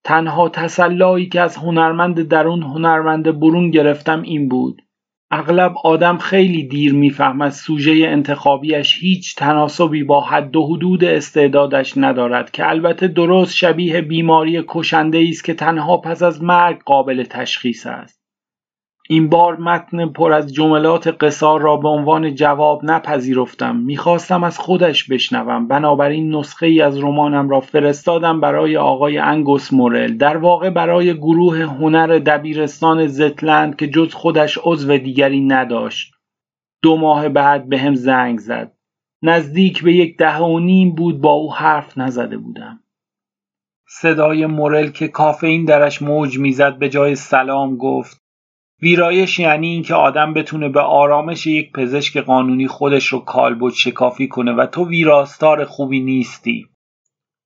تنها 0.04 0.48
تسلایی 0.48 1.28
که 1.28 1.40
از 1.40 1.56
هنرمند 1.56 2.28
درون 2.28 2.62
هنرمند 2.62 3.40
برون 3.40 3.70
گرفتم 3.70 4.22
این 4.22 4.48
بود. 4.48 4.82
اغلب 5.30 5.74
آدم 5.84 6.18
خیلی 6.18 6.62
دیر 6.62 6.94
می‌فهمد 6.94 7.50
سوژه 7.50 7.92
انتخابیش 8.06 8.98
هیچ 9.00 9.36
تناسبی 9.36 10.04
با 10.04 10.20
حد 10.20 10.56
و 10.56 10.66
حدود 10.66 11.04
استعدادش 11.04 11.92
ندارد 11.96 12.50
که 12.50 12.68
البته 12.68 13.08
درست 13.08 13.54
شبیه 13.54 14.00
بیماری 14.00 14.64
کشنده 14.68 15.26
است 15.30 15.44
که 15.44 15.54
تنها 15.54 15.96
پس 15.96 16.22
از 16.22 16.42
مرگ 16.42 16.82
قابل 16.84 17.24
تشخیص 17.24 17.86
است. 17.86 18.15
این 19.08 19.28
بار 19.28 19.56
متن 19.56 20.06
پر 20.06 20.32
از 20.32 20.54
جملات 20.54 21.06
قصار 21.06 21.60
را 21.60 21.76
به 21.76 21.88
عنوان 21.88 22.34
جواب 22.34 22.84
نپذیرفتم. 22.84 23.76
می‌خواستم 23.76 24.44
از 24.44 24.58
خودش 24.58 25.04
بشنوم. 25.04 25.68
بنابراین 25.68 26.34
نسخه 26.34 26.66
ای 26.66 26.80
از 26.80 26.98
رمانم 26.98 27.48
را 27.48 27.60
فرستادم 27.60 28.40
برای 28.40 28.76
آقای 28.76 29.18
انگوس 29.18 29.72
مورل. 29.72 30.16
در 30.16 30.36
واقع 30.36 30.70
برای 30.70 31.14
گروه 31.14 31.62
هنر 31.62 32.18
دبیرستان 32.18 33.06
زتلند 33.06 33.76
که 33.76 33.86
جز 33.88 34.14
خودش 34.14 34.58
عضو 34.64 34.98
دیگری 34.98 35.40
نداشت. 35.40 36.12
دو 36.82 36.96
ماه 36.96 37.28
بعد 37.28 37.68
به 37.68 37.78
هم 37.78 37.94
زنگ 37.94 38.38
زد. 38.38 38.72
نزدیک 39.22 39.82
به 39.82 39.92
یک 39.92 40.16
دهه 40.16 40.42
و 40.42 40.58
نیم 40.58 40.94
بود 40.94 41.20
با 41.20 41.32
او 41.32 41.54
حرف 41.54 41.98
نزده 41.98 42.36
بودم. 42.36 42.80
صدای 43.88 44.46
مورل 44.46 44.88
که 44.88 45.08
کافئین 45.08 45.64
درش 45.64 46.02
موج 46.02 46.38
می‌زد 46.38 46.78
به 46.78 46.88
جای 46.88 47.14
سلام 47.14 47.76
گفت. 47.76 48.25
ویرایش 48.82 49.38
یعنی 49.38 49.66
اینکه 49.66 49.94
آدم 49.94 50.34
بتونه 50.34 50.68
به 50.68 50.80
آرامش 50.80 51.46
یک 51.46 51.72
پزشک 51.72 52.16
قانونی 52.16 52.68
خودش 52.68 53.06
رو 53.06 53.18
کالبد 53.18 53.72
شکافی 53.72 54.28
کنه 54.28 54.52
و 54.52 54.66
تو 54.66 54.88
ویراستار 54.88 55.64
خوبی 55.64 56.00
نیستی. 56.00 56.68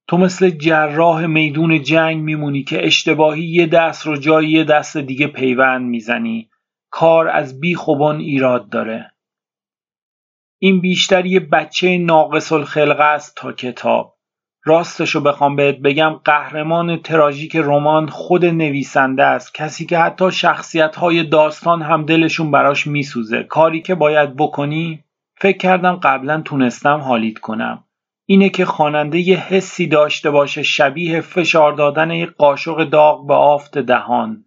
تو 0.09 0.17
مثل 0.17 0.51
جراح 0.51 1.27
میدون 1.27 1.83
جنگ 1.83 2.23
میمونی 2.23 2.63
که 2.63 2.87
اشتباهی 2.87 3.43
یه 3.43 3.67
دست 3.67 4.07
رو 4.07 4.17
جای 4.17 4.51
یه 4.51 4.65
دست 4.65 4.97
دیگه 4.97 5.27
پیوند 5.27 5.87
می‌زنی. 5.87 6.51
کار 6.91 7.29
از 7.29 7.61
بی 7.61 7.75
خوبان 7.75 8.21
ایراد 8.21 8.69
داره. 8.69 9.13
این 10.59 10.81
بیشتر 10.81 11.27
یه 11.27 11.41
بچه 11.41 11.99
ناقص 11.99 12.53
الخلقه 12.53 13.05
است 13.05 13.37
تا 13.37 13.53
کتاب. 13.53 14.20
راستشو 14.65 15.21
بخوام 15.21 15.57
بهت 15.57 15.77
بگم 15.79 16.21
قهرمان 16.25 16.97
تراژیک 16.97 17.57
رمان 17.57 18.09
خود 18.09 18.45
نویسنده 18.45 19.25
است. 19.25 19.55
کسی 19.55 19.87
که 19.87 19.99
حتی 19.99 20.31
شخصیت 20.33 20.97
های 20.97 21.23
داستان 21.23 21.83
هم 21.83 22.05
دلشون 22.05 22.51
براش 22.51 22.87
میسوزه. 22.87 23.43
کاری 23.43 23.83
که 23.83 23.95
باید 23.95 24.37
بکنی 24.37 25.05
فکر 25.37 25.59
کردم 25.59 25.97
قبلا 25.97 26.41
تونستم 26.41 27.01
حالیت 27.01 27.39
کنم. 27.39 27.85
اینه 28.27 28.49
که 28.49 28.65
خواننده 28.65 29.19
یه 29.19 29.37
حسی 29.37 29.87
داشته 29.87 30.31
باشه 30.31 30.63
شبیه 30.63 31.21
فشار 31.21 31.73
دادن 31.73 32.11
یک 32.11 32.31
قاشق 32.31 32.85
داغ 32.85 33.27
به 33.27 33.35
آفت 33.35 33.79
دهان. 33.79 34.45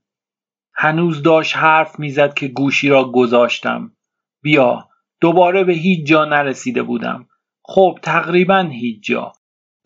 هنوز 0.75 1.23
داشت 1.23 1.57
حرف 1.57 1.99
می‌زد 1.99 2.33
که 2.33 2.47
گوشی 2.47 2.89
را 2.89 3.03
گذاشتم. 3.03 3.91
بیا 4.43 4.87
دوباره 5.21 5.63
به 5.63 5.73
هیچ 5.73 6.07
جا 6.07 6.25
نرسیده 6.25 6.83
بودم. 6.83 7.27
خب 7.63 7.99
تقریبا 8.01 8.59
هیچ 8.59 9.03
جا. 9.03 9.31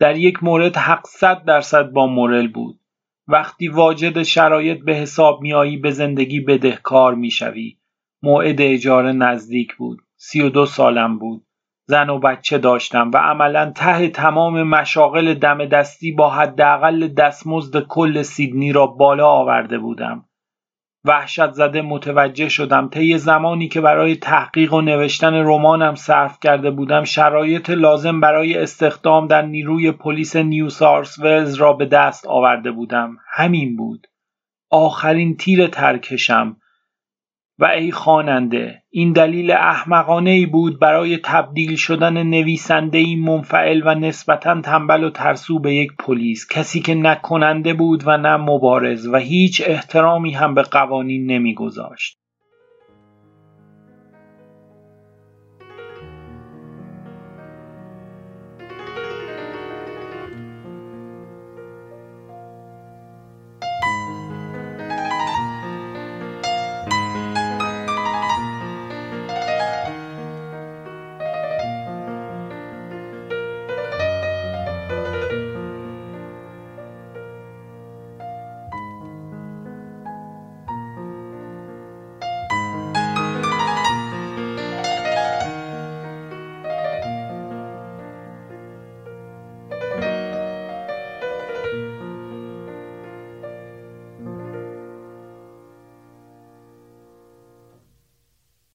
در 0.00 0.16
یک 0.16 0.44
مورد 0.44 0.76
حق 0.76 1.06
صد 1.06 1.44
درصد 1.44 1.90
با 1.90 2.06
مورل 2.06 2.48
بود. 2.48 2.80
وقتی 3.28 3.68
واجد 3.68 4.22
شرایط 4.22 4.78
به 4.84 4.94
حساب 4.94 5.42
میایی 5.42 5.76
به 5.76 5.90
زندگی 5.90 6.40
بدهکار 6.40 7.14
می‌شوی. 7.14 7.78
موعد 8.22 8.60
اجاره 8.60 9.12
نزدیک 9.12 9.76
بود. 9.76 9.98
سی 10.16 10.40
و 10.40 10.48
دو 10.48 10.66
سالم 10.66 11.18
بود. 11.18 11.44
زن 11.86 12.10
و 12.10 12.18
بچه 12.18 12.58
داشتم 12.58 13.10
و 13.14 13.16
عملا 13.16 13.72
ته 13.76 14.08
تمام 14.08 14.62
مشاغل 14.62 15.34
دم 15.34 15.66
دستی 15.66 16.12
با 16.12 16.30
حداقل 16.30 17.08
دستمزد 17.08 17.80
کل 17.80 18.22
سیدنی 18.22 18.72
را 18.72 18.86
بالا 18.86 19.28
آورده 19.28 19.78
بودم. 19.78 20.27
وحشت 21.08 21.52
زده 21.52 21.82
متوجه 21.82 22.48
شدم. 22.48 22.88
طی 22.88 23.18
زمانی 23.18 23.68
که 23.68 23.80
برای 23.80 24.16
تحقیق 24.16 24.74
و 24.74 24.80
نوشتن 24.80 25.34
رمانم 25.34 25.94
صرف 25.94 26.38
کرده 26.40 26.70
بودم 26.70 27.04
شرایط 27.04 27.70
لازم 27.70 28.20
برای 28.20 28.58
استخدام 28.58 29.26
در 29.26 29.42
نیروی 29.42 29.92
پلیس 29.92 30.36
نیو 30.36 30.68
سارس 30.68 31.18
ولز 31.18 31.54
را 31.54 31.72
به 31.72 31.86
دست 31.86 32.26
آورده 32.26 32.70
بودم. 32.70 33.16
همین 33.34 33.76
بود. 33.76 34.06
آخرین 34.70 35.36
تیر 35.36 35.66
ترکشم. 35.66 36.56
و 37.58 37.64
ای 37.64 37.90
خواننده 37.90 38.82
این 38.90 39.12
دلیل 39.12 39.50
احمقانه 39.50 40.30
ای 40.30 40.46
بود 40.46 40.80
برای 40.80 41.18
تبدیل 41.24 41.76
شدن 41.76 42.22
نویسنده 42.22 42.98
ای 42.98 43.16
منفعل 43.16 43.82
و 43.84 43.94
نسبتا 43.94 44.60
تنبل 44.60 45.04
و 45.04 45.10
ترسو 45.10 45.58
به 45.58 45.74
یک 45.74 45.92
پلیس. 45.98 46.48
کسی 46.50 46.80
که 46.80 46.94
نه 46.94 47.14
کننده 47.14 47.74
بود 47.74 48.02
و 48.06 48.16
نه 48.16 48.36
مبارز 48.36 49.06
و 49.06 49.16
هیچ 49.16 49.62
احترامی 49.66 50.32
هم 50.32 50.54
به 50.54 50.62
قوانین 50.62 51.26
نمیگذاشت. 51.26 52.18